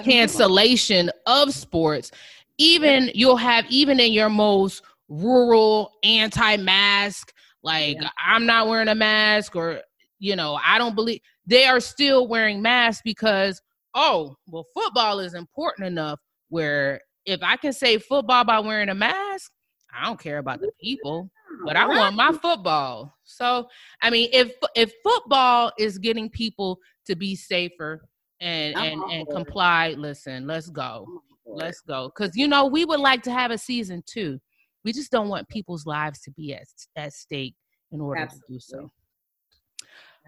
cancellation 0.04 1.10
of 1.26 1.52
sports. 1.52 2.10
Even 2.58 3.10
you'll 3.14 3.36
have 3.36 3.64
even 3.68 4.00
in 4.00 4.12
your 4.12 4.28
most 4.28 4.82
rural 5.11 5.90
anti-mask 6.04 7.32
like 7.62 7.96
yeah. 8.00 8.08
i'm 8.24 8.46
not 8.46 8.68
wearing 8.68 8.88
a 8.88 8.94
mask 8.94 9.56
or 9.56 9.80
you 10.20 10.36
know 10.36 10.58
i 10.64 10.78
don't 10.78 10.94
believe 10.94 11.20
they 11.46 11.64
are 11.66 11.80
still 11.80 12.28
wearing 12.28 12.62
masks 12.62 13.02
because 13.04 13.61
oh 13.94 14.34
well 14.46 14.64
football 14.72 15.18
is 15.18 15.34
important 15.34 15.86
enough 15.86 16.20
where 16.48 17.00
if 17.26 17.40
i 17.42 17.56
can 17.56 17.72
say 17.72 17.98
football 17.98 18.44
by 18.44 18.61
wearing 18.61 18.88
a 18.88 18.94
mask 18.94 19.50
i 19.92 20.06
don't 20.06 20.20
care 20.20 20.38
about 20.38 20.61
the 20.61 20.70
people 20.80 21.28
but 21.64 21.76
i 21.76 21.86
want 21.86 22.14
my 22.14 22.30
football. 22.30 23.12
So 23.24 23.66
i 24.02 24.11
mean 24.11 24.30
if 24.32 24.52
if 24.76 24.92
football 25.02 25.72
is 25.76 25.98
getting 25.98 26.30
people 26.30 26.78
to 27.06 27.16
be 27.16 27.34
safer 27.34 28.00
and 28.40 28.76
and 28.76 29.02
and 29.11 29.28
comply 29.28 29.94
listen 29.98 30.46
let's 30.46 30.70
go. 30.70 31.04
Let's 31.52 31.80
go. 31.80 32.12
Because 32.14 32.36
you 32.36 32.46
know 32.46 32.66
we 32.66 32.84
would 32.84 33.00
like 33.00 33.22
to 33.24 33.32
have 33.32 33.50
a 33.50 33.58
season 33.58 34.04
two 34.06 34.40
we 34.84 34.92
just 34.92 35.10
don't 35.10 35.28
want 35.28 35.48
people's 35.48 35.86
lives 35.86 36.20
to 36.22 36.30
be 36.32 36.54
at, 36.54 36.66
at 36.96 37.12
stake 37.12 37.54
in 37.92 38.00
order 38.00 38.20
Absolutely. 38.20 38.46
to 38.46 38.52
do 38.54 38.60
so. 38.60 38.90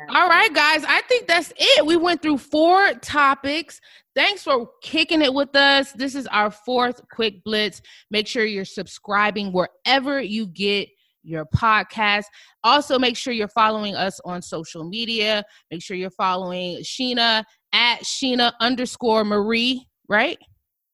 All 0.08 0.28
right, 0.28 0.52
guys. 0.52 0.84
I 0.88 1.02
think 1.02 1.28
that's 1.28 1.52
it. 1.56 1.86
We 1.86 1.96
went 1.96 2.22
through 2.22 2.38
four 2.38 2.94
topics. 2.94 3.80
Thanks 4.16 4.42
for 4.42 4.68
kicking 4.82 5.22
it 5.22 5.32
with 5.32 5.54
us. 5.54 5.92
This 5.92 6.14
is 6.14 6.26
our 6.28 6.50
fourth 6.50 7.00
quick 7.10 7.44
blitz. 7.44 7.80
Make 8.10 8.26
sure 8.26 8.44
you're 8.44 8.64
subscribing 8.64 9.52
wherever 9.52 10.20
you 10.20 10.46
get 10.46 10.88
your 11.22 11.46
podcast. 11.54 12.24
Also, 12.64 12.98
make 12.98 13.16
sure 13.16 13.32
you're 13.32 13.48
following 13.48 13.94
us 13.94 14.18
on 14.24 14.42
social 14.42 14.82
media. 14.82 15.44
Make 15.70 15.82
sure 15.82 15.96
you're 15.96 16.10
following 16.10 16.78
Sheena 16.78 17.44
at 17.72 17.98
Sheena 18.02 18.52
underscore 18.60 19.24
Marie, 19.24 19.86
right? 20.08 20.38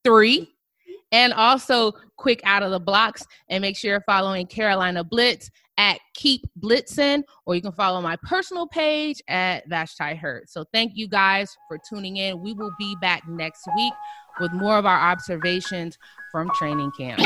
Three. 0.05 0.51
And 1.11 1.33
also 1.33 1.93
quick 2.17 2.41
out 2.45 2.63
of 2.63 2.71
the 2.71 2.81
blocks 2.81 3.25
and 3.49 3.63
make 3.63 3.77
sure 3.77 3.93
you're 3.93 4.01
following 4.03 4.47
Carolina 4.47 5.03
Blitz 5.05 5.51
at 5.79 6.01
Keep 6.15 6.43
Blitzing, 6.61 7.23
or 7.47 7.55
you 7.55 7.63
can 7.63 7.73
follow 7.73 8.01
my 8.01 8.17
personal 8.25 8.67
page 8.67 9.23
at 9.29 9.67
Vashti 9.69 10.17
Hurt. 10.17 10.51
So 10.51 10.65
thank 10.73 10.93
you 10.97 11.09
guys 11.09 11.57
for 11.69 11.79
tuning 11.89 12.17
in. 12.17 12.43
We 12.43 12.53
will 12.53 12.73
be 12.79 12.97
back 13.01 13.27
next 13.29 13.67
week 13.77 13.93
with 14.41 14.53
more 14.53 14.77
of 14.77 14.87
our 14.87 14.99
observations 14.99 15.97
from 16.33 16.51
training 16.59 16.91
camp. 16.99 17.21